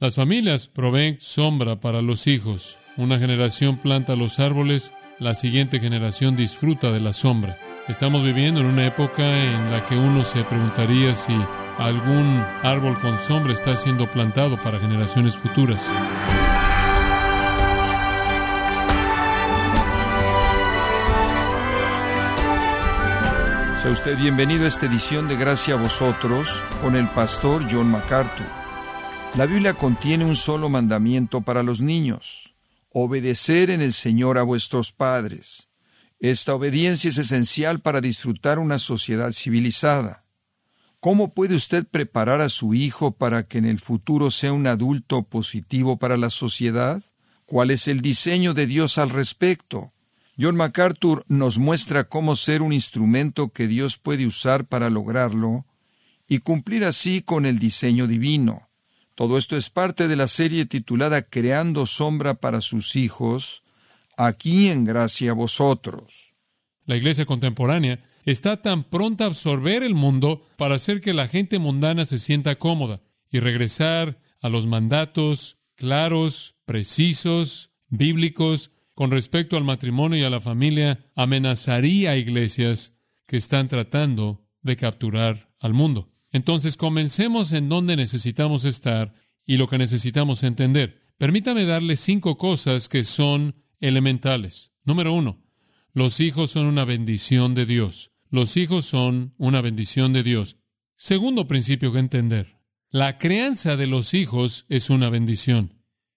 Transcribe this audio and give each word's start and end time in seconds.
Las 0.00 0.14
familias 0.14 0.66
proveen 0.66 1.18
sombra 1.20 1.76
para 1.76 2.00
los 2.00 2.26
hijos. 2.26 2.78
Una 2.96 3.18
generación 3.18 3.76
planta 3.76 4.16
los 4.16 4.40
árboles, 4.40 4.94
la 5.18 5.34
siguiente 5.34 5.78
generación 5.78 6.36
disfruta 6.36 6.90
de 6.90 7.00
la 7.00 7.12
sombra. 7.12 7.58
Estamos 7.86 8.24
viviendo 8.24 8.60
en 8.60 8.66
una 8.66 8.86
época 8.86 9.22
en 9.22 9.70
la 9.70 9.84
que 9.84 9.98
uno 9.98 10.24
se 10.24 10.42
preguntaría 10.44 11.12
si 11.12 11.34
algún 11.76 12.42
árbol 12.62 12.98
con 12.98 13.18
sombra 13.18 13.52
está 13.52 13.76
siendo 13.76 14.10
plantado 14.10 14.56
para 14.62 14.80
generaciones 14.80 15.36
futuras. 15.36 15.82
Sea 23.82 23.90
usted 23.90 24.16
bienvenido 24.16 24.64
a 24.64 24.68
esta 24.68 24.86
edición 24.86 25.28
de 25.28 25.36
Gracia 25.36 25.74
a 25.74 25.76
vosotros 25.76 26.48
con 26.80 26.96
el 26.96 27.06
pastor 27.08 27.66
John 27.70 27.90
MacArthur. 27.90 28.59
La 29.36 29.46
Biblia 29.46 29.74
contiene 29.74 30.24
un 30.24 30.34
solo 30.34 30.68
mandamiento 30.68 31.40
para 31.40 31.62
los 31.62 31.80
niños, 31.80 32.52
obedecer 32.92 33.70
en 33.70 33.80
el 33.80 33.92
Señor 33.92 34.38
a 34.38 34.42
vuestros 34.42 34.90
padres. 34.90 35.68
Esta 36.18 36.52
obediencia 36.54 37.10
es 37.10 37.16
esencial 37.16 37.80
para 37.80 38.00
disfrutar 38.00 38.58
una 38.58 38.80
sociedad 38.80 39.30
civilizada. 39.30 40.24
¿Cómo 40.98 41.32
puede 41.32 41.54
usted 41.54 41.86
preparar 41.86 42.40
a 42.40 42.48
su 42.48 42.74
hijo 42.74 43.12
para 43.12 43.46
que 43.46 43.58
en 43.58 43.66
el 43.66 43.78
futuro 43.78 44.30
sea 44.30 44.52
un 44.52 44.66
adulto 44.66 45.22
positivo 45.22 45.96
para 45.96 46.16
la 46.16 46.28
sociedad? 46.28 47.00
¿Cuál 47.46 47.70
es 47.70 47.86
el 47.86 48.00
diseño 48.00 48.52
de 48.52 48.66
Dios 48.66 48.98
al 48.98 49.10
respecto? 49.10 49.92
John 50.38 50.56
MacArthur 50.56 51.24
nos 51.28 51.58
muestra 51.58 52.04
cómo 52.04 52.34
ser 52.34 52.62
un 52.62 52.72
instrumento 52.72 53.50
que 53.50 53.68
Dios 53.68 53.96
puede 53.96 54.26
usar 54.26 54.66
para 54.66 54.90
lograrlo 54.90 55.66
y 56.26 56.38
cumplir 56.38 56.84
así 56.84 57.22
con 57.22 57.46
el 57.46 57.60
diseño 57.60 58.08
divino. 58.08 58.69
Todo 59.14 59.38
esto 59.38 59.56
es 59.56 59.70
parte 59.70 60.08
de 60.08 60.16
la 60.16 60.28
serie 60.28 60.66
titulada 60.66 61.22
Creando 61.22 61.86
sombra 61.86 62.34
para 62.34 62.60
sus 62.60 62.96
hijos, 62.96 63.62
aquí 64.16 64.68
en 64.68 64.84
gracia 64.84 65.32
a 65.32 65.34
vosotros. 65.34 66.34
La 66.86 66.96
iglesia 66.96 67.26
contemporánea 67.26 68.00
está 68.24 68.62
tan 68.62 68.84
pronta 68.84 69.24
a 69.24 69.26
absorber 69.28 69.82
el 69.82 69.94
mundo 69.94 70.46
para 70.56 70.74
hacer 70.74 71.00
que 71.00 71.14
la 71.14 71.28
gente 71.28 71.58
mundana 71.58 72.04
se 72.04 72.18
sienta 72.18 72.56
cómoda 72.56 73.00
y 73.30 73.40
regresar 73.40 74.20
a 74.40 74.48
los 74.48 74.66
mandatos 74.66 75.58
claros, 75.74 76.56
precisos, 76.64 77.70
bíblicos, 77.88 78.70
con 78.94 79.10
respecto 79.10 79.56
al 79.56 79.64
matrimonio 79.64 80.18
y 80.18 80.24
a 80.24 80.30
la 80.30 80.40
familia 80.40 81.10
amenazaría 81.16 82.10
a 82.10 82.16
iglesias 82.16 82.98
que 83.26 83.38
están 83.38 83.68
tratando 83.68 84.46
de 84.60 84.76
capturar 84.76 85.50
al 85.58 85.72
mundo. 85.72 86.10
Entonces 86.32 86.76
comencemos 86.76 87.52
en 87.52 87.68
donde 87.68 87.96
necesitamos 87.96 88.64
estar 88.64 89.12
y 89.44 89.56
lo 89.56 89.68
que 89.68 89.78
necesitamos 89.78 90.42
entender. 90.42 91.00
Permítame 91.18 91.64
darle 91.64 91.96
cinco 91.96 92.38
cosas 92.38 92.88
que 92.88 93.04
son 93.04 93.56
elementales. 93.80 94.72
Número 94.84 95.12
uno, 95.12 95.42
los 95.92 96.20
hijos 96.20 96.50
son 96.50 96.66
una 96.66 96.84
bendición 96.84 97.54
de 97.54 97.66
Dios. 97.66 98.12
Los 98.30 98.56
hijos 98.56 98.84
son 98.84 99.34
una 99.38 99.60
bendición 99.60 100.12
de 100.12 100.22
Dios. 100.22 100.56
Segundo 100.96 101.48
principio 101.48 101.92
que 101.92 101.98
entender. 101.98 102.60
La 102.90 103.18
crianza 103.18 103.76
de 103.76 103.86
los 103.86 104.14
hijos 104.14 104.66
es 104.68 104.88
una 104.90 105.10
bendición. 105.10 105.74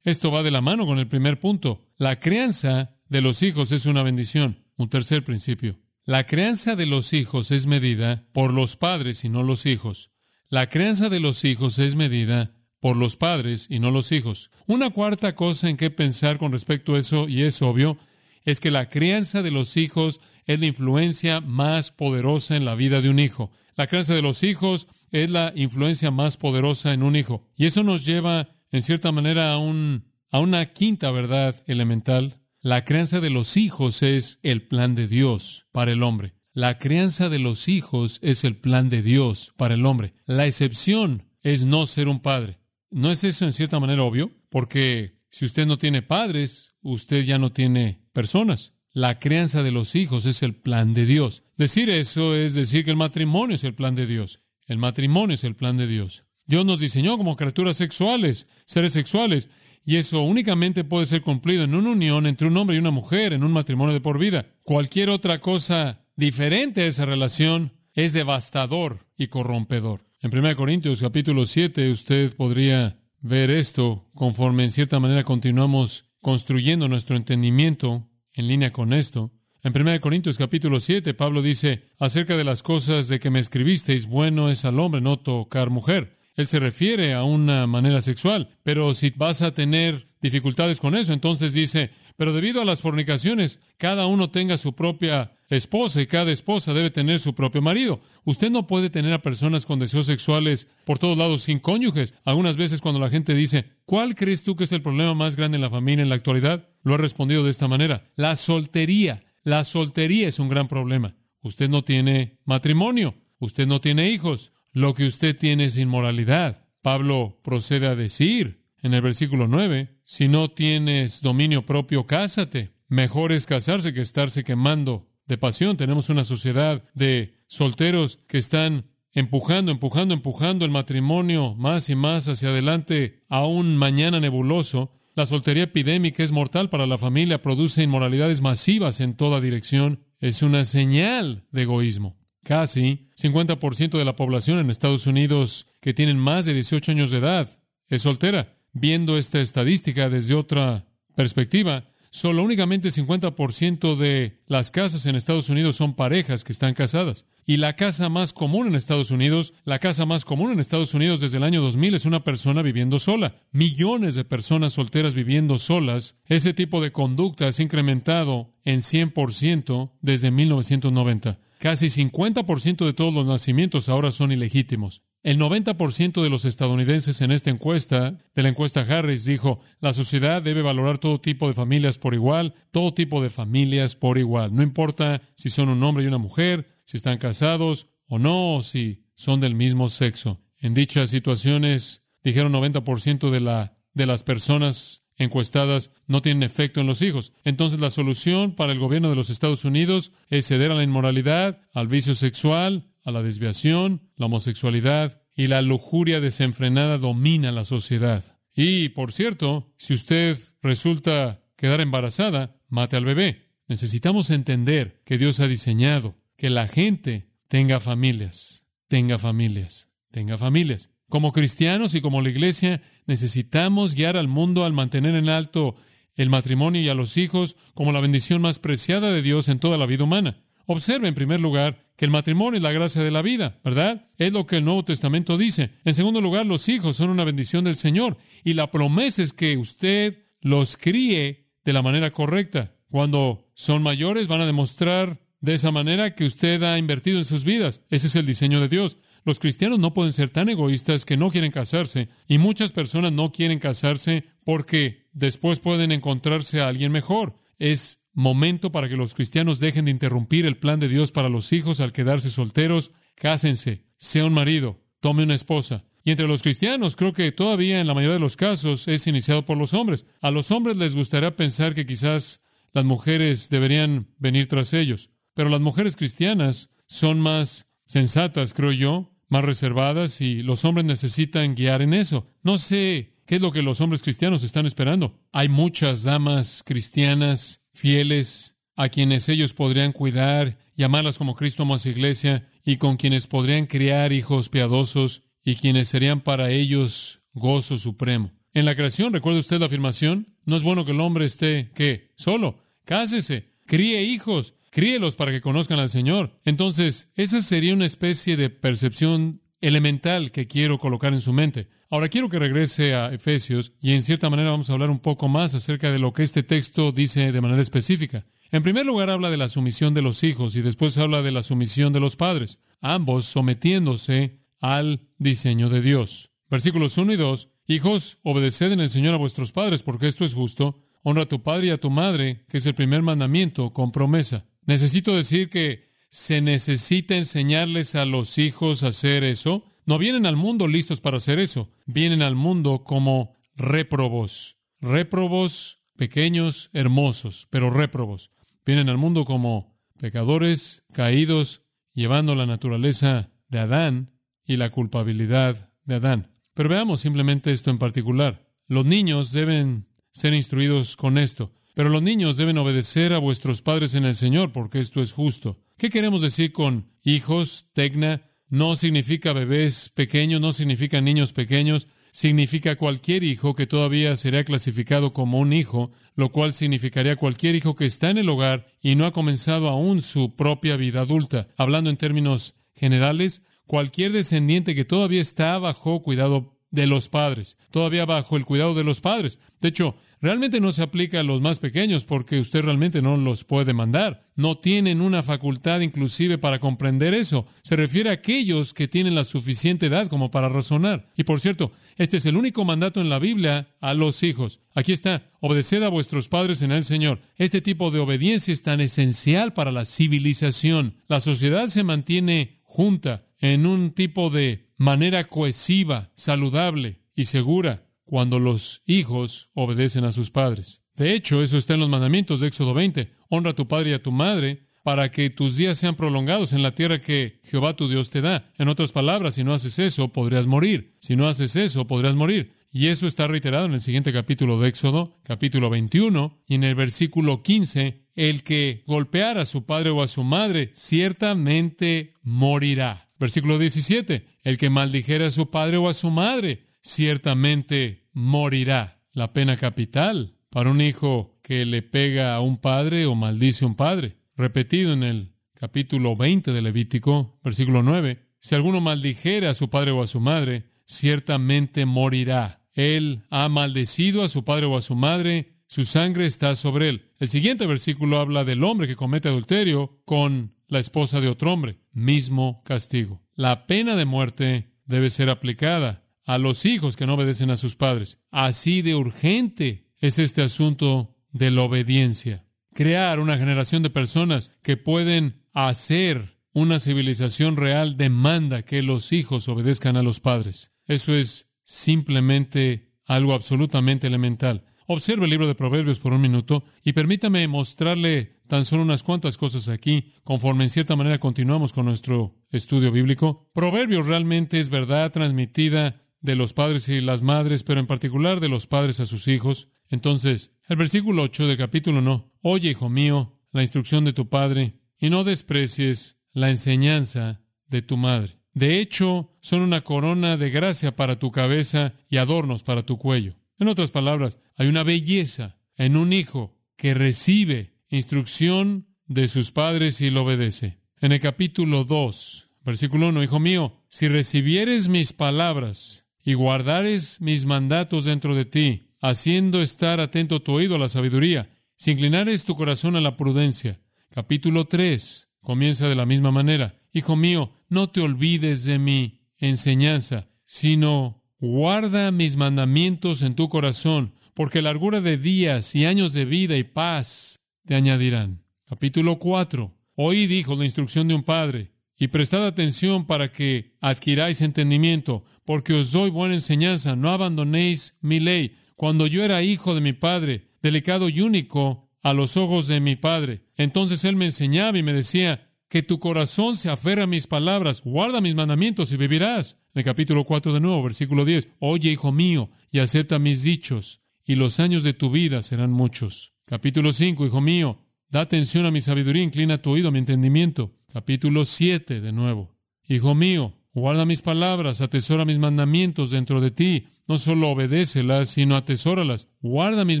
Esto 0.02 0.30
va 0.30 0.42
de 0.42 0.50
la 0.50 0.62
mano 0.62 0.86
con 0.86 0.98
el 0.98 1.08
primer 1.08 1.38
punto. 1.38 1.86
La 1.96 2.18
crianza 2.18 2.96
de 3.08 3.20
los 3.20 3.42
hijos 3.42 3.72
es 3.72 3.86
una 3.86 4.02
bendición. 4.02 4.64
Un 4.76 4.88
tercer 4.88 5.22
principio. 5.24 5.78
La 6.08 6.24
crianza 6.24 6.74
de 6.74 6.86
los 6.86 7.12
hijos 7.12 7.50
es 7.50 7.66
medida 7.66 8.24
por 8.32 8.54
los 8.54 8.76
padres 8.76 9.26
y 9.26 9.28
no 9.28 9.42
los 9.42 9.66
hijos. 9.66 10.10
La 10.48 10.70
crianza 10.70 11.10
de 11.10 11.20
los 11.20 11.44
hijos 11.44 11.78
es 11.78 11.96
medida 11.96 12.54
por 12.80 12.96
los 12.96 13.16
padres 13.16 13.66
y 13.68 13.78
no 13.78 13.90
los 13.90 14.10
hijos. 14.10 14.50
Una 14.66 14.88
cuarta 14.88 15.34
cosa 15.34 15.68
en 15.68 15.76
que 15.76 15.90
pensar 15.90 16.38
con 16.38 16.50
respecto 16.50 16.94
a 16.94 16.98
eso, 16.98 17.28
y 17.28 17.42
es 17.42 17.60
obvio, 17.60 17.98
es 18.46 18.58
que 18.58 18.70
la 18.70 18.88
crianza 18.88 19.42
de 19.42 19.50
los 19.50 19.76
hijos 19.76 20.18
es 20.46 20.58
la 20.58 20.64
influencia 20.64 21.42
más 21.42 21.90
poderosa 21.92 22.56
en 22.56 22.64
la 22.64 22.74
vida 22.74 23.02
de 23.02 23.10
un 23.10 23.18
hijo. 23.18 23.50
La 23.76 23.86
crianza 23.86 24.14
de 24.14 24.22
los 24.22 24.42
hijos 24.44 24.86
es 25.10 25.28
la 25.28 25.52
influencia 25.56 26.10
más 26.10 26.38
poderosa 26.38 26.94
en 26.94 27.02
un 27.02 27.16
hijo. 27.16 27.46
Y 27.54 27.66
eso 27.66 27.82
nos 27.82 28.06
lleva 28.06 28.48
en 28.72 28.80
cierta 28.80 29.12
manera, 29.12 29.52
a, 29.52 29.58
un, 29.58 30.06
a 30.32 30.40
una 30.40 30.64
quinta 30.72 31.10
verdad 31.10 31.54
elemental. 31.66 32.37
La 32.60 32.84
crianza 32.84 33.20
de 33.20 33.30
los 33.30 33.56
hijos 33.56 34.02
es 34.02 34.40
el 34.42 34.66
plan 34.66 34.96
de 34.96 35.06
Dios 35.06 35.66
para 35.70 35.92
el 35.92 36.02
hombre. 36.02 36.34
La 36.52 36.78
crianza 36.78 37.28
de 37.28 37.38
los 37.38 37.68
hijos 37.68 38.18
es 38.20 38.42
el 38.42 38.56
plan 38.56 38.88
de 38.88 39.00
Dios 39.00 39.52
para 39.56 39.74
el 39.74 39.86
hombre. 39.86 40.14
La 40.26 40.44
excepción 40.44 41.28
es 41.42 41.64
no 41.64 41.86
ser 41.86 42.08
un 42.08 42.18
padre. 42.18 42.58
¿No 42.90 43.12
es 43.12 43.22
eso 43.22 43.44
en 43.44 43.52
cierta 43.52 43.78
manera 43.78 44.02
obvio? 44.02 44.32
Porque 44.48 45.20
si 45.30 45.44
usted 45.44 45.68
no 45.68 45.78
tiene 45.78 46.02
padres, 46.02 46.74
usted 46.82 47.22
ya 47.22 47.38
no 47.38 47.52
tiene 47.52 48.02
personas. 48.12 48.74
La 48.92 49.20
crianza 49.20 49.62
de 49.62 49.70
los 49.70 49.94
hijos 49.94 50.26
es 50.26 50.42
el 50.42 50.56
plan 50.56 50.94
de 50.94 51.06
Dios. 51.06 51.44
Decir 51.56 51.88
eso 51.90 52.34
es 52.34 52.54
decir 52.54 52.84
que 52.84 52.90
el 52.90 52.96
matrimonio 52.96 53.54
es 53.54 53.62
el 53.62 53.74
plan 53.74 53.94
de 53.94 54.06
Dios. 54.06 54.40
El 54.66 54.78
matrimonio 54.78 55.34
es 55.34 55.44
el 55.44 55.54
plan 55.54 55.76
de 55.76 55.86
Dios. 55.86 56.24
Dios 56.48 56.64
nos 56.64 56.80
diseñó 56.80 57.18
como 57.18 57.36
criaturas 57.36 57.76
sexuales, 57.76 58.46
seres 58.64 58.94
sexuales, 58.94 59.50
y 59.84 59.96
eso 59.96 60.22
únicamente 60.22 60.82
puede 60.82 61.04
ser 61.04 61.20
cumplido 61.20 61.64
en 61.64 61.74
una 61.74 61.90
unión 61.90 62.26
entre 62.26 62.48
un 62.48 62.56
hombre 62.56 62.76
y 62.76 62.78
una 62.78 62.90
mujer, 62.90 63.34
en 63.34 63.44
un 63.44 63.52
matrimonio 63.52 63.92
de 63.92 64.00
por 64.00 64.18
vida. 64.18 64.46
Cualquier 64.62 65.10
otra 65.10 65.40
cosa 65.40 66.06
diferente 66.16 66.82
a 66.82 66.86
esa 66.86 67.04
relación 67.04 67.74
es 67.92 68.14
devastador 68.14 69.06
y 69.18 69.26
corrompedor. 69.28 70.06
En 70.22 70.36
1 70.36 70.56
Corintios 70.56 71.00
capítulo 71.00 71.44
7 71.44 71.90
usted 71.90 72.34
podría 72.34 72.98
ver 73.20 73.50
esto 73.50 74.08
conforme 74.14 74.64
en 74.64 74.72
cierta 74.72 75.00
manera 75.00 75.24
continuamos 75.24 76.06
construyendo 76.20 76.88
nuestro 76.88 77.16
entendimiento 77.16 78.08
en 78.32 78.48
línea 78.48 78.72
con 78.72 78.94
esto. 78.94 79.32
En 79.62 79.78
1 79.78 80.00
Corintios 80.00 80.38
capítulo 80.38 80.80
7 80.80 81.12
Pablo 81.12 81.42
dice 81.42 81.84
acerca 81.98 82.36
de 82.36 82.44
las 82.44 82.62
cosas 82.62 83.08
de 83.08 83.20
que 83.20 83.30
me 83.30 83.38
escribisteis, 83.38 84.06
bueno 84.06 84.48
es 84.48 84.64
al 84.64 84.80
hombre 84.80 85.02
no 85.02 85.18
tocar 85.18 85.68
mujer. 85.68 86.17
Él 86.38 86.46
se 86.46 86.60
refiere 86.60 87.14
a 87.14 87.24
una 87.24 87.66
manera 87.66 88.00
sexual, 88.00 88.48
pero 88.62 88.94
si 88.94 89.10
vas 89.10 89.42
a 89.42 89.52
tener 89.52 90.06
dificultades 90.22 90.78
con 90.78 90.94
eso, 90.94 91.12
entonces 91.12 91.52
dice, 91.52 91.90
pero 92.16 92.32
debido 92.32 92.62
a 92.62 92.64
las 92.64 92.80
fornicaciones, 92.80 93.58
cada 93.76 94.06
uno 94.06 94.30
tenga 94.30 94.56
su 94.56 94.72
propia 94.72 95.32
esposa 95.48 96.00
y 96.00 96.06
cada 96.06 96.30
esposa 96.30 96.74
debe 96.74 96.90
tener 96.90 97.18
su 97.18 97.34
propio 97.34 97.60
marido. 97.60 98.00
Usted 98.22 98.52
no 98.52 98.68
puede 98.68 98.88
tener 98.88 99.12
a 99.14 99.20
personas 99.20 99.66
con 99.66 99.80
deseos 99.80 100.06
sexuales 100.06 100.68
por 100.84 101.00
todos 101.00 101.18
lados 101.18 101.42
sin 101.42 101.58
cónyuges. 101.58 102.14
Algunas 102.24 102.56
veces 102.56 102.80
cuando 102.80 103.00
la 103.00 103.10
gente 103.10 103.34
dice, 103.34 103.64
¿cuál 103.84 104.14
crees 104.14 104.44
tú 104.44 104.54
que 104.54 104.62
es 104.62 104.70
el 104.70 104.80
problema 104.80 105.14
más 105.14 105.34
grande 105.34 105.56
en 105.56 105.62
la 105.62 105.70
familia 105.70 106.04
en 106.04 106.08
la 106.08 106.14
actualidad? 106.14 106.68
Lo 106.84 106.94
he 106.94 106.98
respondido 106.98 107.42
de 107.42 107.50
esta 107.50 107.66
manera. 107.66 108.04
La 108.14 108.36
soltería. 108.36 109.24
La 109.42 109.64
soltería 109.64 110.28
es 110.28 110.38
un 110.38 110.48
gran 110.48 110.68
problema. 110.68 111.16
Usted 111.42 111.68
no 111.68 111.82
tiene 111.82 112.38
matrimonio. 112.44 113.16
Usted 113.40 113.66
no 113.66 113.80
tiene 113.80 114.08
hijos. 114.08 114.52
Lo 114.72 114.94
que 114.94 115.06
usted 115.06 115.36
tiene 115.36 115.66
es 115.66 115.78
inmoralidad. 115.78 116.66
Pablo 116.82 117.40
procede 117.42 117.86
a 117.86 117.94
decir 117.94 118.64
en 118.80 118.94
el 118.94 119.02
versículo 119.02 119.48
9, 119.48 120.00
si 120.04 120.28
no 120.28 120.50
tienes 120.50 121.20
dominio 121.20 121.66
propio, 121.66 122.06
cásate. 122.06 122.72
Mejor 122.88 123.32
es 123.32 123.44
casarse 123.44 123.92
que 123.92 124.00
estarse 124.00 124.44
quemando 124.44 125.10
de 125.26 125.36
pasión. 125.36 125.76
Tenemos 125.76 126.08
una 126.08 126.24
sociedad 126.24 126.82
de 126.94 127.34
solteros 127.46 128.20
que 128.28 128.38
están 128.38 128.86
empujando, 129.12 129.72
empujando, 129.72 130.14
empujando 130.14 130.64
el 130.64 130.70
matrimonio 130.70 131.54
más 131.54 131.90
y 131.90 131.96
más 131.96 132.28
hacia 132.28 132.50
adelante 132.50 133.24
a 133.28 133.44
un 133.46 133.76
mañana 133.76 134.20
nebuloso. 134.20 134.92
La 135.14 135.26
soltería 135.26 135.64
epidémica 135.64 136.22
es 136.22 136.32
mortal 136.32 136.70
para 136.70 136.86
la 136.86 136.98
familia, 136.98 137.42
produce 137.42 137.82
inmoralidades 137.82 138.40
masivas 138.40 139.00
en 139.00 139.14
toda 139.14 139.40
dirección. 139.40 140.04
Es 140.20 140.42
una 140.42 140.64
señal 140.64 141.46
de 141.50 141.62
egoísmo. 141.62 142.17
Casi 142.48 143.10
50% 143.20 143.98
de 143.98 144.04
la 144.06 144.16
población 144.16 144.58
en 144.58 144.70
Estados 144.70 145.06
Unidos 145.06 145.66
que 145.82 145.92
tienen 145.92 146.18
más 146.18 146.46
de 146.46 146.54
18 146.54 146.92
años 146.92 147.10
de 147.10 147.18
edad 147.18 147.46
es 147.88 148.00
soltera. 148.00 148.56
Viendo 148.72 149.18
esta 149.18 149.38
estadística 149.42 150.08
desde 150.08 150.34
otra 150.34 150.86
perspectiva, 151.14 151.84
solo 152.08 152.42
únicamente 152.42 152.88
50% 152.88 153.96
de 153.96 154.40
las 154.46 154.70
casas 154.70 155.04
en 155.04 155.14
Estados 155.14 155.50
Unidos 155.50 155.76
son 155.76 155.92
parejas 155.92 156.42
que 156.42 156.52
están 156.52 156.72
casadas. 156.72 157.26
Y 157.44 157.58
la 157.58 157.76
casa 157.76 158.08
más 158.08 158.32
común 158.32 158.66
en 158.66 158.76
Estados 158.76 159.10
Unidos, 159.10 159.52
la 159.64 159.78
casa 159.78 160.06
más 160.06 160.24
común 160.24 160.50
en 160.50 160.58
Estados 160.58 160.94
Unidos 160.94 161.20
desde 161.20 161.36
el 161.36 161.44
año 161.44 161.60
2000 161.60 161.96
es 161.96 162.06
una 162.06 162.24
persona 162.24 162.62
viviendo 162.62 162.98
sola. 162.98 163.34
Millones 163.52 164.14
de 164.14 164.24
personas 164.24 164.72
solteras 164.72 165.12
viviendo 165.12 165.58
solas. 165.58 166.16
Ese 166.24 166.54
tipo 166.54 166.80
de 166.80 166.92
conducta 166.92 167.52
se 167.52 167.60
ha 167.60 167.66
incrementado 167.66 168.54
en 168.64 168.78
100% 168.78 169.90
desde 170.00 170.30
1990. 170.30 171.40
Casi 171.58 171.86
50% 171.86 172.84
de 172.86 172.92
todos 172.92 173.12
los 173.12 173.26
nacimientos 173.26 173.88
ahora 173.88 174.10
son 174.10 174.32
ilegítimos. 174.32 175.02
El 175.22 175.38
90% 175.38 176.22
de 176.22 176.30
los 176.30 176.44
estadounidenses 176.44 177.20
en 177.20 177.32
esta 177.32 177.50
encuesta, 177.50 178.18
de 178.34 178.42
la 178.42 178.48
encuesta 178.48 178.82
Harris, 178.82 179.24
dijo, 179.24 179.60
la 179.80 179.92
sociedad 179.92 180.40
debe 180.40 180.62
valorar 180.62 180.98
todo 180.98 181.20
tipo 181.20 181.48
de 181.48 181.54
familias 181.54 181.98
por 181.98 182.14
igual, 182.14 182.54
todo 182.70 182.94
tipo 182.94 183.20
de 183.22 183.30
familias 183.30 183.96
por 183.96 184.16
igual. 184.16 184.54
No 184.54 184.62
importa 184.62 185.20
si 185.34 185.50
son 185.50 185.68
un 185.68 185.82
hombre 185.82 186.04
y 186.04 186.06
una 186.06 186.18
mujer, 186.18 186.68
si 186.84 186.96
están 186.96 187.18
casados 187.18 187.88
o 188.06 188.18
no, 188.18 188.56
o 188.56 188.62
si 188.62 189.04
son 189.14 189.40
del 189.40 189.56
mismo 189.56 189.88
sexo. 189.88 190.40
En 190.60 190.72
dichas 190.72 191.10
situaciones, 191.10 192.02
Dijeron 192.22 192.52
90% 192.52 193.30
de, 193.30 193.40
la, 193.40 193.78
de 193.94 194.06
las 194.06 194.22
personas 194.22 195.02
encuestadas 195.18 195.90
no 196.06 196.22
tienen 196.22 196.42
efecto 196.42 196.80
en 196.80 196.86
los 196.86 197.02
hijos. 197.02 197.32
Entonces 197.44 197.80
la 197.80 197.90
solución 197.90 198.54
para 198.54 198.72
el 198.72 198.78
gobierno 198.78 199.10
de 199.10 199.16
los 199.16 199.30
Estados 199.30 199.64
Unidos 199.64 200.12
es 200.30 200.46
ceder 200.46 200.70
a 200.70 200.74
la 200.74 200.84
inmoralidad, 200.84 201.60
al 201.74 201.88
vicio 201.88 202.14
sexual, 202.14 202.88
a 203.04 203.10
la 203.10 203.22
desviación, 203.22 204.08
la 204.16 204.26
homosexualidad 204.26 205.22
y 205.34 205.48
la 205.48 205.62
lujuria 205.62 206.20
desenfrenada 206.20 206.98
domina 206.98 207.52
la 207.52 207.64
sociedad. 207.64 208.38
Y, 208.54 208.88
por 208.90 209.12
cierto, 209.12 209.72
si 209.76 209.94
usted 209.94 210.36
resulta 210.62 211.44
quedar 211.56 211.80
embarazada, 211.80 212.56
mate 212.68 212.96
al 212.96 213.04
bebé. 213.04 213.52
Necesitamos 213.68 214.30
entender 214.30 215.02
que 215.04 215.18
Dios 215.18 215.40
ha 215.40 215.46
diseñado 215.46 216.16
que 216.36 216.50
la 216.50 216.66
gente 216.66 217.30
tenga 217.48 217.80
familias, 217.80 218.64
tenga 218.88 219.18
familias, 219.18 219.88
tenga 220.10 220.38
familias. 220.38 220.90
Como 221.08 221.32
cristianos 221.32 221.94
y 221.94 222.00
como 222.00 222.20
la 222.20 222.28
iglesia 222.28 222.82
necesitamos 223.06 223.94
guiar 223.94 224.16
al 224.16 224.28
mundo 224.28 224.64
al 224.64 224.72
mantener 224.72 225.14
en 225.14 225.28
alto 225.28 225.74
el 226.16 226.28
matrimonio 226.28 226.82
y 226.82 226.88
a 226.88 226.94
los 226.94 227.16
hijos 227.16 227.56
como 227.74 227.92
la 227.92 228.00
bendición 228.00 228.42
más 228.42 228.58
preciada 228.58 229.12
de 229.12 229.22
Dios 229.22 229.48
en 229.48 229.58
toda 229.58 229.78
la 229.78 229.86
vida 229.86 230.04
humana. 230.04 230.36
Observe, 230.66 231.08
en 231.08 231.14
primer 231.14 231.40
lugar, 231.40 231.78
que 231.96 232.04
el 232.04 232.10
matrimonio 232.10 232.58
es 232.58 232.62
la 232.62 232.72
gracia 232.72 233.02
de 233.02 233.10
la 233.10 233.22
vida, 233.22 233.58
¿verdad? 233.64 234.04
Es 234.18 234.32
lo 234.32 234.46
que 234.46 234.58
el 234.58 234.64
Nuevo 234.64 234.84
Testamento 234.84 235.38
dice. 235.38 235.70
En 235.84 235.94
segundo 235.94 236.20
lugar, 236.20 236.44
los 236.44 236.68
hijos 236.68 236.96
son 236.96 237.08
una 237.08 237.24
bendición 237.24 237.64
del 237.64 237.76
Señor 237.76 238.18
y 238.44 238.52
la 238.52 238.70
promesa 238.70 239.22
es 239.22 239.32
que 239.32 239.56
usted 239.56 240.26
los 240.42 240.76
críe 240.76 241.48
de 241.64 241.72
la 241.72 241.82
manera 241.82 242.10
correcta. 242.10 242.74
Cuando 242.90 243.46
son 243.54 243.82
mayores 243.82 244.28
van 244.28 244.42
a 244.42 244.46
demostrar 244.46 245.20
de 245.40 245.54
esa 245.54 245.70
manera 245.70 246.14
que 246.14 246.26
usted 246.26 246.62
ha 246.62 246.78
invertido 246.78 247.18
en 247.18 247.24
sus 247.24 247.44
vidas. 247.44 247.80
Ese 247.88 248.08
es 248.08 248.16
el 248.16 248.26
diseño 248.26 248.60
de 248.60 248.68
Dios. 248.68 248.98
Los 249.28 249.40
cristianos 249.40 249.78
no 249.78 249.92
pueden 249.92 250.14
ser 250.14 250.30
tan 250.30 250.48
egoístas 250.48 251.04
que 251.04 251.18
no 251.18 251.30
quieren 251.30 251.50
casarse 251.50 252.08
y 252.28 252.38
muchas 252.38 252.72
personas 252.72 253.12
no 253.12 253.30
quieren 253.30 253.58
casarse 253.58 254.24
porque 254.42 255.04
después 255.12 255.60
pueden 255.60 255.92
encontrarse 255.92 256.62
a 256.62 256.68
alguien 256.68 256.92
mejor. 256.92 257.34
Es 257.58 258.00
momento 258.14 258.72
para 258.72 258.88
que 258.88 258.96
los 258.96 259.12
cristianos 259.12 259.60
dejen 259.60 259.84
de 259.84 259.90
interrumpir 259.90 260.46
el 260.46 260.56
plan 260.56 260.80
de 260.80 260.88
Dios 260.88 261.12
para 261.12 261.28
los 261.28 261.52
hijos 261.52 261.80
al 261.80 261.92
quedarse 261.92 262.30
solteros. 262.30 262.90
Cásense, 263.16 263.84
sea 263.98 264.24
un 264.24 264.32
marido, 264.32 264.80
tome 264.98 265.24
una 265.24 265.34
esposa. 265.34 265.84
Y 266.04 266.10
entre 266.10 266.26
los 266.26 266.40
cristianos, 266.40 266.96
creo 266.96 267.12
que 267.12 267.30
todavía 267.30 267.80
en 267.80 267.86
la 267.86 267.92
mayoría 267.92 268.14
de 268.14 268.20
los 268.20 268.34
casos 268.34 268.88
es 268.88 269.06
iniciado 269.06 269.44
por 269.44 269.58
los 269.58 269.74
hombres. 269.74 270.06
A 270.22 270.30
los 270.30 270.50
hombres 270.50 270.78
les 270.78 270.96
gustaría 270.96 271.36
pensar 271.36 271.74
que 271.74 271.84
quizás 271.84 272.40
las 272.72 272.86
mujeres 272.86 273.50
deberían 273.50 274.08
venir 274.16 274.48
tras 274.48 274.72
ellos. 274.72 275.10
Pero 275.34 275.50
las 275.50 275.60
mujeres 275.60 275.96
cristianas 275.96 276.70
son 276.86 277.20
más 277.20 277.66
sensatas, 277.84 278.54
creo 278.54 278.72
yo, 278.72 279.10
más 279.28 279.44
reservadas 279.44 280.20
y 280.20 280.42
los 280.42 280.64
hombres 280.64 280.86
necesitan 280.86 281.54
guiar 281.54 281.82
en 281.82 281.94
eso. 281.94 282.26
No 282.42 282.58
sé 282.58 283.14
qué 283.26 283.36
es 283.36 283.40
lo 283.40 283.52
que 283.52 283.62
los 283.62 283.80
hombres 283.80 284.02
cristianos 284.02 284.42
están 284.42 284.66
esperando. 284.66 285.18
Hay 285.32 285.48
muchas 285.48 286.02
damas 286.02 286.62
cristianas 286.64 287.62
fieles, 287.72 288.56
a 288.76 288.88
quienes 288.88 289.28
ellos 289.28 289.54
podrían 289.54 289.92
cuidar 289.92 290.56
y 290.76 290.84
amarlas 290.84 291.18
como 291.18 291.34
Cristo 291.34 291.66
su 291.78 291.88
iglesia, 291.88 292.48
y 292.64 292.76
con 292.76 292.96
quienes 292.96 293.26
podrían 293.26 293.66
criar 293.66 294.12
hijos 294.12 294.48
piadosos, 294.48 295.22
y 295.44 295.56
quienes 295.56 295.88
serían 295.88 296.20
para 296.20 296.50
ellos 296.50 297.20
gozo 297.32 297.78
supremo. 297.78 298.30
En 298.54 298.64
la 298.64 298.76
creación, 298.76 299.12
¿recuerda 299.12 299.40
usted 299.40 299.58
la 299.58 299.66
afirmación? 299.66 300.36
No 300.44 300.56
es 300.56 300.62
bueno 300.62 300.84
que 300.84 300.92
el 300.92 301.00
hombre 301.00 301.24
esté, 301.24 301.70
¿qué? 301.74 302.10
Solo. 302.14 302.58
Cásese, 302.84 303.54
críe 303.66 304.02
hijos, 304.04 304.54
críelos 304.78 305.16
para 305.16 305.32
que 305.32 305.40
conozcan 305.40 305.80
al 305.80 305.90
Señor. 305.90 306.38
Entonces, 306.44 307.08
esa 307.16 307.42
sería 307.42 307.74
una 307.74 307.84
especie 307.84 308.36
de 308.36 308.48
percepción 308.48 309.42
elemental 309.60 310.30
que 310.30 310.46
quiero 310.46 310.78
colocar 310.78 311.12
en 311.12 311.18
su 311.18 311.32
mente. 311.32 311.66
Ahora 311.90 312.08
quiero 312.08 312.28
que 312.28 312.38
regrese 312.38 312.94
a 312.94 313.12
Efesios 313.12 313.72
y 313.80 313.94
en 313.94 314.02
cierta 314.02 314.30
manera 314.30 314.52
vamos 314.52 314.70
a 314.70 314.74
hablar 314.74 314.90
un 314.90 315.00
poco 315.00 315.26
más 315.26 315.52
acerca 315.56 315.90
de 315.90 315.98
lo 315.98 316.12
que 316.12 316.22
este 316.22 316.44
texto 316.44 316.92
dice 316.92 317.32
de 317.32 317.40
manera 317.40 317.60
específica. 317.60 318.24
En 318.52 318.62
primer 318.62 318.86
lugar 318.86 319.10
habla 319.10 319.32
de 319.32 319.36
la 319.36 319.48
sumisión 319.48 319.94
de 319.94 320.02
los 320.02 320.22
hijos 320.22 320.54
y 320.54 320.60
después 320.60 320.96
habla 320.96 321.22
de 321.22 321.32
la 321.32 321.42
sumisión 321.42 321.92
de 321.92 321.98
los 321.98 322.14
padres, 322.14 322.60
ambos 322.80 323.24
sometiéndose 323.24 324.44
al 324.60 325.08
diseño 325.18 325.70
de 325.70 325.82
Dios. 325.82 326.30
Versículos 326.48 326.96
1 326.96 327.14
y 327.14 327.16
2. 327.16 327.48
Hijos, 327.66 328.18
obedeced 328.22 328.70
en 328.70 328.78
el 328.78 328.90
Señor 328.90 329.14
a 329.14 329.18
vuestros 329.18 329.50
padres, 329.50 329.82
porque 329.82 330.06
esto 330.06 330.24
es 330.24 330.34
justo. 330.34 330.84
Honra 331.02 331.22
a 331.22 331.28
tu 331.28 331.42
padre 331.42 331.66
y 331.66 331.70
a 331.70 331.78
tu 331.78 331.90
madre, 331.90 332.44
que 332.48 332.58
es 332.58 332.66
el 332.66 332.76
primer 332.76 333.02
mandamiento, 333.02 333.70
con 333.70 333.90
promesa. 333.90 334.44
Necesito 334.68 335.16
decir 335.16 335.48
que 335.48 335.88
se 336.10 336.42
necesita 336.42 337.16
enseñarles 337.16 337.94
a 337.94 338.04
los 338.04 338.36
hijos 338.36 338.82
a 338.82 338.88
hacer 338.88 339.24
eso. 339.24 339.64
No 339.86 339.96
vienen 339.96 340.26
al 340.26 340.36
mundo 340.36 340.68
listos 340.68 341.00
para 341.00 341.16
hacer 341.16 341.38
eso. 341.38 341.70
Vienen 341.86 342.20
al 342.20 342.34
mundo 342.34 342.84
como 342.84 343.34
réprobos. 343.56 344.58
Réprobos 344.82 345.80
pequeños, 345.96 346.68
hermosos, 346.74 347.48
pero 347.48 347.70
réprobos. 347.70 348.30
Vienen 348.66 348.90
al 348.90 348.98
mundo 348.98 349.24
como 349.24 349.74
pecadores 349.98 350.82
caídos, 350.92 351.62
llevando 351.94 352.34
la 352.34 352.44
naturaleza 352.44 353.30
de 353.48 353.60
Adán 353.60 354.10
y 354.44 354.58
la 354.58 354.68
culpabilidad 354.68 355.72
de 355.84 355.94
Adán. 355.94 356.36
Pero 356.52 356.68
veamos 356.68 357.00
simplemente 357.00 357.52
esto 357.52 357.70
en 357.70 357.78
particular. 357.78 358.46
Los 358.66 358.84
niños 358.84 359.32
deben 359.32 359.86
ser 360.12 360.34
instruidos 360.34 360.94
con 360.94 361.16
esto. 361.16 361.54
Pero 361.78 361.90
los 361.90 362.02
niños 362.02 362.36
deben 362.36 362.58
obedecer 362.58 363.12
a 363.12 363.18
vuestros 363.18 363.62
padres 363.62 363.94
en 363.94 364.04
el 364.04 364.16
Señor, 364.16 364.50
porque 364.50 364.80
esto 364.80 365.00
es 365.00 365.12
justo. 365.12 365.58
¿Qué 365.76 365.90
queremos 365.90 366.22
decir 366.22 366.50
con 366.50 366.90
hijos, 367.04 367.66
tecna? 367.72 368.22
No 368.48 368.74
significa 368.74 369.32
bebés 369.32 369.88
pequeños, 369.94 370.40
no 370.40 370.52
significa 370.52 371.00
niños 371.00 371.32
pequeños, 371.32 371.86
significa 372.10 372.74
cualquier 372.74 373.22
hijo 373.22 373.54
que 373.54 373.68
todavía 373.68 374.16
será 374.16 374.42
clasificado 374.42 375.12
como 375.12 375.38
un 375.38 375.52
hijo, 375.52 375.92
lo 376.16 376.32
cual 376.32 376.52
significaría 376.52 377.14
cualquier 377.14 377.54
hijo 377.54 377.76
que 377.76 377.86
está 377.86 378.10
en 378.10 378.18
el 378.18 378.28
hogar 378.28 378.66
y 378.82 378.96
no 378.96 379.06
ha 379.06 379.12
comenzado 379.12 379.68
aún 379.68 380.02
su 380.02 380.34
propia 380.34 380.76
vida 380.76 381.02
adulta. 381.02 381.46
Hablando 381.56 381.90
en 381.90 381.96
términos 381.96 382.56
generales, 382.74 383.42
cualquier 383.66 384.10
descendiente 384.10 384.74
que 384.74 384.84
todavía 384.84 385.20
está 385.20 385.56
bajo 385.60 386.02
cuidado 386.02 386.58
de 386.72 386.88
los 386.88 387.08
padres, 387.08 387.56
todavía 387.70 388.04
bajo 388.04 388.36
el 388.36 388.44
cuidado 388.44 388.74
de 388.74 388.82
los 388.82 389.00
padres. 389.00 389.38
De 389.60 389.68
hecho, 389.68 389.94
realmente 390.20 390.60
no 390.60 390.72
se 390.72 390.82
aplica 390.82 391.20
a 391.20 391.22
los 391.22 391.40
más 391.40 391.58
pequeños 391.58 392.04
porque 392.04 392.40
usted 392.40 392.62
realmente 392.62 393.02
no 393.02 393.16
los 393.16 393.44
puede 393.44 393.74
mandar. 393.74 394.26
No 394.36 394.56
tienen 394.56 395.00
una 395.00 395.22
facultad 395.22 395.80
inclusive 395.80 396.38
para 396.38 396.58
comprender 396.58 397.14
eso. 397.14 397.46
Se 397.62 397.76
refiere 397.76 398.10
a 398.10 398.14
aquellos 398.14 398.72
que 398.72 398.88
tienen 398.88 399.14
la 399.14 399.24
suficiente 399.24 399.86
edad 399.86 400.06
como 400.06 400.30
para 400.30 400.48
razonar. 400.48 401.08
Y 401.16 401.24
por 401.24 401.40
cierto, 401.40 401.72
este 401.96 402.18
es 402.18 402.26
el 402.26 402.36
único 402.36 402.64
mandato 402.64 403.00
en 403.00 403.08
la 403.08 403.18
Biblia 403.18 403.68
a 403.80 403.94
los 403.94 404.22
hijos. 404.22 404.60
Aquí 404.74 404.92
está, 404.92 405.30
obedeced 405.40 405.82
a 405.82 405.88
vuestros 405.88 406.28
padres 406.28 406.62
en 406.62 406.70
el 406.70 406.84
Señor. 406.84 407.20
Este 407.36 407.60
tipo 407.60 407.90
de 407.90 407.98
obediencia 407.98 408.52
es 408.52 408.62
tan 408.62 408.80
esencial 408.80 409.52
para 409.52 409.72
la 409.72 409.84
civilización. 409.84 410.94
La 411.08 411.20
sociedad 411.20 411.66
se 411.66 411.82
mantiene 411.82 412.60
junta 412.62 413.26
en 413.40 413.66
un 413.66 413.90
tipo 413.92 414.30
de 414.30 414.68
manera 414.76 415.24
cohesiva, 415.24 416.10
saludable 416.14 417.00
y 417.14 417.24
segura 417.24 417.87
cuando 418.08 418.38
los 418.38 418.82
hijos 418.86 419.50
obedecen 419.52 420.04
a 420.04 420.12
sus 420.12 420.30
padres. 420.30 420.82
De 420.96 421.12
hecho, 421.12 421.42
eso 421.42 421.58
está 421.58 421.74
en 421.74 421.80
los 421.80 421.90
mandamientos 421.90 422.40
de 422.40 422.48
Éxodo 422.48 422.72
20. 422.72 423.12
Honra 423.28 423.50
a 423.50 423.54
tu 423.54 423.68
padre 423.68 423.90
y 423.90 423.92
a 423.92 424.02
tu 424.02 424.12
madre 424.12 424.66
para 424.82 425.10
que 425.10 425.28
tus 425.28 425.58
días 425.58 425.76
sean 425.76 425.94
prolongados 425.94 426.54
en 426.54 426.62
la 426.62 426.70
tierra 426.70 427.02
que 427.02 427.38
Jehová 427.44 427.76
tu 427.76 427.86
Dios 427.86 428.08
te 428.08 428.22
da. 428.22 428.50
En 428.56 428.68
otras 428.68 428.92
palabras, 428.92 429.34
si 429.34 429.44
no 429.44 429.52
haces 429.52 429.78
eso, 429.78 430.08
podrías 430.08 430.46
morir. 430.46 430.96
Si 431.00 431.16
no 431.16 431.28
haces 431.28 431.54
eso, 431.54 431.86
podrías 431.86 432.16
morir. 432.16 432.54
Y 432.72 432.86
eso 432.86 433.06
está 433.06 433.26
reiterado 433.26 433.66
en 433.66 433.74
el 433.74 433.82
siguiente 433.82 434.10
capítulo 434.10 434.58
de 434.58 434.70
Éxodo, 434.70 435.18
capítulo 435.22 435.68
21, 435.68 436.42
y 436.46 436.54
en 436.54 436.64
el 436.64 436.74
versículo 436.74 437.42
15, 437.42 438.06
el 438.14 438.42
que 438.42 438.82
golpeara 438.86 439.42
a 439.42 439.46
su 439.46 439.66
padre 439.66 439.90
o 439.90 440.00
a 440.00 440.08
su 440.08 440.24
madre 440.24 440.70
ciertamente 440.74 442.14
morirá. 442.22 443.10
Versículo 443.18 443.58
17, 443.58 444.26
el 444.42 444.56
que 444.56 444.70
maldijera 444.70 445.26
a 445.26 445.30
su 445.30 445.50
padre 445.50 445.76
o 445.76 445.88
a 445.88 445.94
su 445.94 446.10
madre 446.10 446.67
ciertamente 446.82 448.08
morirá. 448.12 448.96
La 449.12 449.32
pena 449.32 449.56
capital 449.56 450.34
para 450.50 450.70
un 450.70 450.80
hijo 450.80 451.38
que 451.42 451.64
le 451.64 451.82
pega 451.82 452.34
a 452.34 452.40
un 452.40 452.58
padre 452.58 453.06
o 453.06 453.14
maldice 453.14 453.64
a 453.64 453.68
un 453.68 453.74
padre. 453.74 454.16
Repetido 454.36 454.92
en 454.92 455.02
el 455.02 455.32
capítulo 455.54 456.14
20 456.14 456.52
de 456.52 456.62
Levítico, 456.62 457.38
versículo 457.42 457.82
9. 457.82 458.28
Si 458.40 458.54
alguno 458.54 458.80
maldijere 458.80 459.48
a 459.48 459.54
su 459.54 459.68
padre 459.68 459.90
o 459.90 460.02
a 460.02 460.06
su 460.06 460.20
madre, 460.20 460.70
ciertamente 460.86 461.84
morirá. 461.86 462.62
Él 462.72 463.24
ha 463.30 463.48
maldecido 463.48 464.22
a 464.22 464.28
su 464.28 464.44
padre 464.44 464.66
o 464.66 464.76
a 464.76 464.82
su 464.82 464.94
madre, 464.94 465.58
su 465.66 465.84
sangre 465.84 466.26
está 466.26 466.54
sobre 466.54 466.88
él. 466.88 467.10
El 467.18 467.28
siguiente 467.28 467.66
versículo 467.66 468.20
habla 468.20 468.44
del 468.44 468.62
hombre 468.62 468.86
que 468.86 468.96
comete 468.96 469.28
adulterio 469.28 470.00
con 470.04 470.54
la 470.68 470.78
esposa 470.78 471.20
de 471.20 471.28
otro 471.28 471.52
hombre. 471.52 471.80
Mismo 471.92 472.62
castigo. 472.64 473.20
La 473.34 473.66
pena 473.66 473.96
de 473.96 474.04
muerte 474.04 474.72
debe 474.86 475.10
ser 475.10 475.28
aplicada 475.28 476.07
a 476.28 476.36
los 476.36 476.66
hijos 476.66 476.94
que 476.94 477.06
no 477.06 477.14
obedecen 477.14 477.50
a 477.50 477.56
sus 477.56 477.74
padres. 477.74 478.18
Así 478.30 478.82
de 478.82 478.94
urgente 478.94 479.88
es 479.96 480.18
este 480.18 480.42
asunto 480.42 481.16
de 481.32 481.50
la 481.50 481.62
obediencia. 481.62 482.44
Crear 482.74 483.18
una 483.18 483.38
generación 483.38 483.82
de 483.82 483.88
personas 483.88 484.52
que 484.62 484.76
pueden 484.76 485.46
hacer 485.54 486.38
una 486.52 486.80
civilización 486.80 487.56
real 487.56 487.96
demanda 487.96 488.62
que 488.62 488.82
los 488.82 489.10
hijos 489.12 489.48
obedezcan 489.48 489.96
a 489.96 490.02
los 490.02 490.20
padres. 490.20 490.70
Eso 490.84 491.14
es 491.14 491.50
simplemente 491.64 492.92
algo 493.06 493.32
absolutamente 493.32 494.06
elemental. 494.06 494.66
Observe 494.86 495.24
el 495.24 495.30
libro 495.30 495.46
de 495.46 495.54
Proverbios 495.54 495.98
por 495.98 496.12
un 496.12 496.20
minuto 496.20 496.62
y 496.84 496.92
permítame 496.92 497.48
mostrarle 497.48 498.42
tan 498.48 498.66
solo 498.66 498.82
unas 498.82 499.02
cuantas 499.02 499.38
cosas 499.38 499.70
aquí, 499.70 500.12
conforme 500.24 500.64
en 500.64 500.70
cierta 500.70 500.94
manera 500.94 501.18
continuamos 501.18 501.72
con 501.72 501.86
nuestro 501.86 502.34
estudio 502.50 502.92
bíblico. 502.92 503.50
Proverbios 503.54 504.06
realmente 504.06 504.60
es 504.60 504.68
verdad 504.68 505.10
transmitida 505.10 506.02
de 506.20 506.34
los 506.34 506.52
padres 506.52 506.88
y 506.88 507.00
las 507.00 507.22
madres, 507.22 507.62
pero 507.64 507.80
en 507.80 507.86
particular 507.86 508.40
de 508.40 508.48
los 508.48 508.66
padres 508.66 509.00
a 509.00 509.06
sus 509.06 509.28
hijos. 509.28 509.68
Entonces, 509.88 510.52
el 510.68 510.76
versículo 510.76 511.22
8 511.22 511.46
del 511.46 511.56
capítulo 511.56 512.00
no. 512.00 512.32
Oye, 512.42 512.70
hijo 512.70 512.88
mío, 512.88 513.38
la 513.52 513.62
instrucción 513.62 514.04
de 514.04 514.12
tu 514.12 514.28
padre, 514.28 514.80
y 514.98 515.10
no 515.10 515.24
desprecies 515.24 516.18
la 516.32 516.50
enseñanza 516.50 517.40
de 517.66 517.82
tu 517.82 517.96
madre. 517.96 518.38
De 518.52 518.80
hecho, 518.80 519.36
son 519.40 519.62
una 519.62 519.82
corona 519.82 520.36
de 520.36 520.50
gracia 520.50 520.96
para 520.96 521.18
tu 521.18 521.30
cabeza 521.30 521.94
y 522.08 522.16
adornos 522.16 522.62
para 522.62 522.82
tu 522.82 522.98
cuello. 522.98 523.36
En 523.58 523.68
otras 523.68 523.90
palabras, 523.90 524.38
hay 524.56 524.68
una 524.68 524.82
belleza 524.82 525.58
en 525.76 525.96
un 525.96 526.12
hijo 526.12 526.56
que 526.76 526.94
recibe 526.94 527.74
instrucción 527.88 528.88
de 529.06 529.28
sus 529.28 529.52
padres 529.52 530.00
y 530.00 530.10
lo 530.10 530.22
obedece. 530.22 530.78
En 531.00 531.12
el 531.12 531.20
capítulo 531.20 531.84
2, 531.84 532.50
versículo 532.64 533.08
1, 533.08 533.22
Hijo 533.22 533.40
mío, 533.40 533.84
si 533.88 534.08
recibieres 534.08 534.88
mis 534.88 535.12
palabras 535.12 536.07
y 536.24 536.34
guardares 536.34 537.20
mis 537.20 537.46
mandatos 537.46 538.04
dentro 538.04 538.34
de 538.34 538.44
ti, 538.44 538.90
haciendo 539.00 539.62
estar 539.62 540.00
atento 540.00 540.42
tu 540.42 540.52
oído 540.52 540.76
a 540.76 540.78
la 540.78 540.88
sabiduría, 540.88 541.50
si 541.76 541.92
inclinares 541.92 542.44
tu 542.44 542.56
corazón 542.56 542.96
a 542.96 543.00
la 543.00 543.16
prudencia. 543.16 543.80
Capítulo 544.10 544.66
3 544.66 545.28
comienza 545.40 545.88
de 545.88 545.94
la 545.94 546.06
misma 546.06 546.30
manera. 546.30 546.78
Hijo 546.92 547.16
mío, 547.16 547.52
no 547.68 547.88
te 547.88 548.00
olvides 548.00 548.64
de 548.64 548.78
mi 548.78 549.20
enseñanza, 549.38 550.28
sino 550.44 551.18
Guarda 551.40 552.10
mis 552.10 552.36
mandamientos 552.36 553.22
en 553.22 553.36
tu 553.36 553.48
corazón, 553.48 554.12
porque 554.34 554.60
largura 554.60 555.00
de 555.00 555.16
días 555.16 555.76
y 555.76 555.84
años 555.84 556.12
de 556.12 556.24
vida 556.24 556.56
y 556.56 556.64
paz 556.64 557.38
te 557.64 557.76
añadirán. 557.76 558.42
Capítulo 558.68 559.20
4. 559.20 559.72
Oí, 559.94 560.26
dijo 560.26 560.56
la 560.56 560.64
instrucción 560.64 561.06
de 561.06 561.14
un 561.14 561.22
padre, 561.22 561.70
y 561.98 562.08
prestad 562.08 562.46
atención 562.46 563.06
para 563.06 563.32
que 563.32 563.76
adquiráis 563.80 564.40
entendimiento, 564.40 565.24
porque 565.44 565.74
os 565.74 565.90
doy 565.90 566.10
buena 566.10 566.34
enseñanza, 566.34 566.96
no 566.96 567.10
abandonéis 567.10 567.96
mi 568.00 568.20
ley. 568.20 568.56
Cuando 568.76 569.06
yo 569.06 569.24
era 569.24 569.42
hijo 569.42 569.74
de 569.74 569.80
mi 569.80 569.92
padre, 569.92 570.48
delicado 570.62 571.08
y 571.08 571.20
único 571.20 571.90
a 572.02 572.12
los 572.12 572.36
ojos 572.36 572.68
de 572.68 572.80
mi 572.80 572.94
padre, 572.94 573.42
entonces 573.56 574.04
él 574.04 574.14
me 574.14 574.26
enseñaba 574.26 574.78
y 574.78 574.82
me 574.82 574.92
decía, 574.92 575.48
que 575.68 575.82
tu 575.82 575.98
corazón 575.98 576.56
se 576.56 576.70
aferra 576.70 577.04
a 577.04 577.06
mis 577.06 577.26
palabras, 577.26 577.82
guarda 577.82 578.20
mis 578.20 578.34
mandamientos 578.34 578.92
y 578.92 578.96
vivirás. 578.96 579.58
En 579.74 579.84
capítulo 579.84 580.24
4 580.24 580.54
de 580.54 580.60
nuevo, 580.60 580.82
versículo 580.82 581.24
10, 581.24 581.48
oye, 581.60 581.90
hijo 581.90 582.10
mío, 582.10 582.50
y 582.70 582.78
acepta 582.78 583.18
mis 583.18 583.42
dichos, 583.42 584.00
y 584.24 584.34
los 584.34 584.60
años 584.60 584.82
de 584.82 584.94
tu 584.94 585.10
vida 585.10 585.42
serán 585.42 585.70
muchos. 585.70 586.32
Capítulo 586.46 586.92
5, 586.92 587.26
hijo 587.26 587.40
mío, 587.40 587.84
da 588.08 588.22
atención 588.22 588.64
a 588.64 588.70
mi 588.70 588.80
sabiduría, 588.80 589.22
inclina 589.22 589.58
tu 589.58 589.70
oído 589.70 589.88
a 589.88 589.92
mi 589.92 589.98
entendimiento. 589.98 590.74
Capítulo 590.90 591.44
7 591.44 592.00
de 592.00 592.12
nuevo, 592.12 592.56
hijo 592.88 593.14
mío, 593.14 593.52
guarda 593.74 594.06
mis 594.06 594.22
palabras, 594.22 594.80
atesora 594.80 595.26
mis 595.26 595.38
mandamientos 595.38 596.10
dentro 596.10 596.40
de 596.40 596.50
ti, 596.50 596.86
no 597.06 597.18
solo 597.18 597.50
obedécelas, 597.50 598.30
sino 598.30 598.56
atesóralas. 598.56 599.28
Guarda 599.42 599.84
mis 599.84 600.00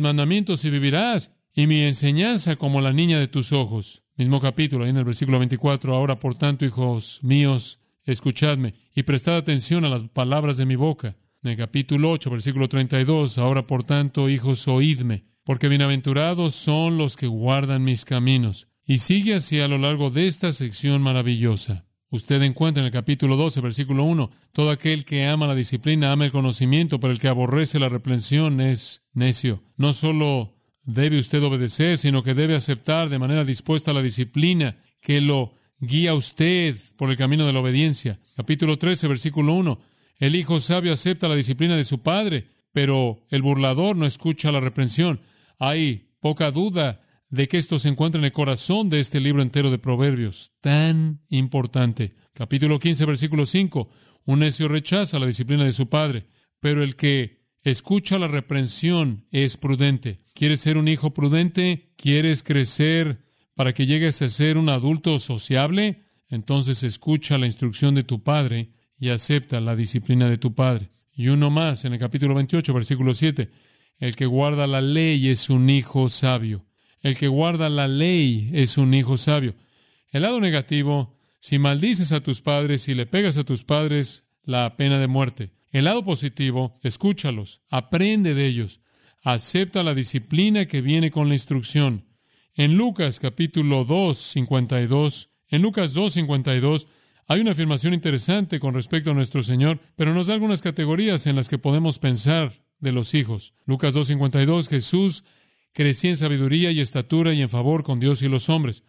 mandamientos 0.00 0.64
y 0.64 0.70
vivirás, 0.70 1.36
y 1.54 1.66
mi 1.66 1.82
enseñanza 1.82 2.56
como 2.56 2.80
la 2.80 2.94
niña 2.94 3.20
de 3.20 3.28
tus 3.28 3.52
ojos. 3.52 4.02
Mismo 4.16 4.40
capítulo, 4.40 4.84
ahí 4.84 4.90
en 4.90 4.96
el 4.96 5.04
versículo 5.04 5.38
24. 5.38 5.94
Ahora, 5.94 6.18
por 6.18 6.36
tanto, 6.36 6.64
hijos 6.64 7.20
míos, 7.22 7.80
escuchadme 8.04 8.72
y 8.94 9.02
prestad 9.02 9.36
atención 9.36 9.84
a 9.84 9.90
las 9.90 10.04
palabras 10.04 10.56
de 10.56 10.64
mi 10.64 10.76
boca. 10.76 11.16
En 11.42 11.50
el 11.50 11.56
capítulo 11.58 12.10
8, 12.12 12.30
versículo 12.30 12.66
32. 12.66 13.36
Ahora, 13.36 13.66
por 13.66 13.84
tanto, 13.84 14.30
hijos, 14.30 14.66
oídme, 14.66 15.26
porque 15.44 15.68
bienaventurados 15.68 16.54
son 16.54 16.96
los 16.96 17.14
que 17.14 17.26
guardan 17.26 17.84
mis 17.84 18.06
caminos. 18.06 18.67
Y 18.88 19.00
sigue 19.00 19.34
así 19.34 19.60
a 19.60 19.68
lo 19.68 19.76
largo 19.76 20.08
de 20.08 20.28
esta 20.28 20.50
sección 20.50 21.02
maravillosa. 21.02 21.84
Usted 22.08 22.40
encuentra 22.40 22.80
en 22.80 22.86
el 22.86 22.90
capítulo 22.90 23.36
12, 23.36 23.60
versículo 23.60 24.04
1, 24.04 24.30
todo 24.52 24.70
aquel 24.70 25.04
que 25.04 25.26
ama 25.26 25.46
la 25.46 25.54
disciplina 25.54 26.10
ama 26.10 26.24
el 26.24 26.32
conocimiento, 26.32 26.98
pero 26.98 27.12
el 27.12 27.18
que 27.18 27.28
aborrece 27.28 27.78
la 27.78 27.90
reprensión 27.90 28.62
es 28.62 29.02
necio. 29.12 29.62
No 29.76 29.92
solo 29.92 30.54
debe 30.84 31.18
usted 31.18 31.42
obedecer, 31.42 31.98
sino 31.98 32.22
que 32.22 32.32
debe 32.32 32.54
aceptar 32.54 33.10
de 33.10 33.18
manera 33.18 33.44
dispuesta 33.44 33.92
la 33.92 34.00
disciplina 34.00 34.78
que 35.02 35.20
lo 35.20 35.52
guía 35.80 36.12
a 36.12 36.14
usted 36.14 36.74
por 36.96 37.10
el 37.10 37.18
camino 37.18 37.46
de 37.46 37.52
la 37.52 37.60
obediencia. 37.60 38.18
Capítulo 38.36 38.78
13, 38.78 39.06
versículo 39.06 39.52
1. 39.52 39.78
El 40.18 40.34
hijo 40.34 40.60
sabio 40.60 40.94
acepta 40.94 41.28
la 41.28 41.36
disciplina 41.36 41.76
de 41.76 41.84
su 41.84 42.00
padre, 42.00 42.46
pero 42.72 43.20
el 43.28 43.42
burlador 43.42 43.96
no 43.96 44.06
escucha 44.06 44.50
la 44.50 44.60
reprensión. 44.60 45.20
Hay 45.58 46.08
poca 46.20 46.50
duda 46.50 47.02
de 47.30 47.48
que 47.48 47.58
esto 47.58 47.78
se 47.78 47.88
encuentra 47.88 48.18
en 48.18 48.24
el 48.24 48.32
corazón 48.32 48.88
de 48.88 49.00
este 49.00 49.20
libro 49.20 49.42
entero 49.42 49.70
de 49.70 49.78
Proverbios, 49.78 50.52
tan 50.60 51.20
importante. 51.28 52.14
Capítulo 52.32 52.78
15, 52.78 53.04
versículo 53.04 53.46
5. 53.46 53.88
Un 54.24 54.38
necio 54.40 54.68
rechaza 54.68 55.18
la 55.18 55.26
disciplina 55.26 55.64
de 55.64 55.72
su 55.72 55.88
padre, 55.88 56.26
pero 56.60 56.82
el 56.82 56.96
que 56.96 57.38
Escucha 57.64 58.18
la 58.18 58.28
reprensión, 58.28 59.26
es 59.30 59.56
prudente. 59.56 60.20
¿Quieres 60.32 60.60
ser 60.60 60.78
un 60.78 60.88
hijo 60.88 61.12
prudente? 61.12 61.92
¿Quieres 61.96 62.42
crecer 62.42 63.24
para 63.54 63.74
que 63.74 63.86
llegues 63.86 64.22
a 64.22 64.28
ser 64.28 64.58
un 64.58 64.68
adulto 64.68 65.18
sociable? 65.18 66.04
Entonces 66.28 66.82
escucha 66.82 67.36
la 67.36 67.46
instrucción 67.46 67.94
de 67.94 68.04
tu 68.04 68.22
padre 68.22 68.70
y 68.98 69.10
acepta 69.10 69.60
la 69.60 69.74
disciplina 69.74 70.28
de 70.28 70.38
tu 70.38 70.54
padre. 70.54 70.90
Y 71.12 71.28
uno 71.28 71.50
más, 71.50 71.84
en 71.84 71.94
el 71.94 71.98
capítulo 71.98 72.34
28, 72.34 72.72
versículo 72.72 73.12
7. 73.12 73.50
El 73.98 74.14
que 74.14 74.26
guarda 74.26 74.66
la 74.66 74.80
ley 74.80 75.28
es 75.28 75.50
un 75.50 75.68
hijo 75.68 76.08
sabio. 76.08 76.64
El 77.00 77.16
que 77.16 77.28
guarda 77.28 77.68
la 77.68 77.88
ley 77.88 78.50
es 78.52 78.78
un 78.78 78.94
hijo 78.94 79.16
sabio. 79.16 79.54
El 80.10 80.22
lado 80.22 80.40
negativo, 80.40 81.16
si 81.40 81.58
maldices 81.58 82.12
a 82.12 82.22
tus 82.22 82.40
padres 82.40 82.88
y 82.88 82.94
le 82.94 83.06
pegas 83.06 83.36
a 83.36 83.44
tus 83.44 83.64
padres, 83.64 84.24
la 84.42 84.76
pena 84.76 84.98
de 84.98 85.06
muerte. 85.06 85.50
El 85.70 85.84
lado 85.84 86.02
positivo, 86.02 86.80
escúchalos, 86.82 87.60
aprende 87.70 88.34
de 88.34 88.46
ellos, 88.46 88.80
acepta 89.22 89.82
la 89.82 89.94
disciplina 89.94 90.66
que 90.66 90.80
viene 90.80 91.10
con 91.10 91.28
la 91.28 91.34
instrucción. 91.34 92.06
En 92.54 92.76
Lucas 92.76 93.20
capítulo 93.20 93.84
2, 93.84 94.16
52, 94.16 95.30
en 95.50 95.62
Lucas 95.62 95.92
2, 95.92 96.12
52, 96.14 96.88
hay 97.26 97.40
una 97.40 97.52
afirmación 97.52 97.92
interesante 97.92 98.58
con 98.58 98.72
respecto 98.72 99.10
a 99.10 99.14
nuestro 99.14 99.42
Señor, 99.42 99.78
pero 99.96 100.14
nos 100.14 100.28
da 100.28 100.34
algunas 100.34 100.62
categorías 100.62 101.26
en 101.26 101.36
las 101.36 101.48
que 101.48 101.58
podemos 101.58 101.98
pensar 101.98 102.52
de 102.80 102.92
los 102.92 103.14
hijos. 103.14 103.52
Lucas 103.66 103.92
2, 103.92 104.06
52, 104.06 104.68
Jesús 104.68 105.24
crecía 105.78 106.10
en 106.10 106.16
sabiduría 106.16 106.72
y 106.72 106.80
estatura 106.80 107.32
y 107.34 107.40
en 107.40 107.48
favor 107.48 107.84
con 107.84 108.00
Dios 108.00 108.20
y 108.22 108.28
los 108.28 108.48
hombres. 108.48 108.82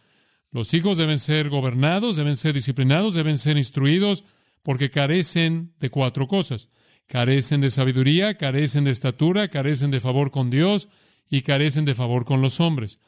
Los 0.50 0.74
hijos 0.74 0.98
deben 0.98 1.20
ser 1.20 1.48
gobernados, 1.48 2.16
deben 2.16 2.34
ser 2.34 2.52
disciplinados, 2.52 3.14
deben 3.14 3.38
ser 3.38 3.56
instruidos, 3.56 4.24
porque 4.64 4.90
carecen 4.90 5.72
de 5.78 5.88
cuatro 5.88 6.26
cosas. 6.26 6.68
Carecen 7.06 7.60
de 7.60 7.70
sabiduría, 7.70 8.36
carecen 8.36 8.82
de 8.82 8.90
estatura, 8.90 9.46
carecen 9.46 9.92
de 9.92 10.00
favor 10.00 10.32
con 10.32 10.50
Dios 10.50 10.88
y 11.30 11.42
carecen 11.42 11.84
de 11.84 11.94
favor 11.94 12.24
con 12.24 12.42
los 12.42 12.58
hombres. 12.58 12.98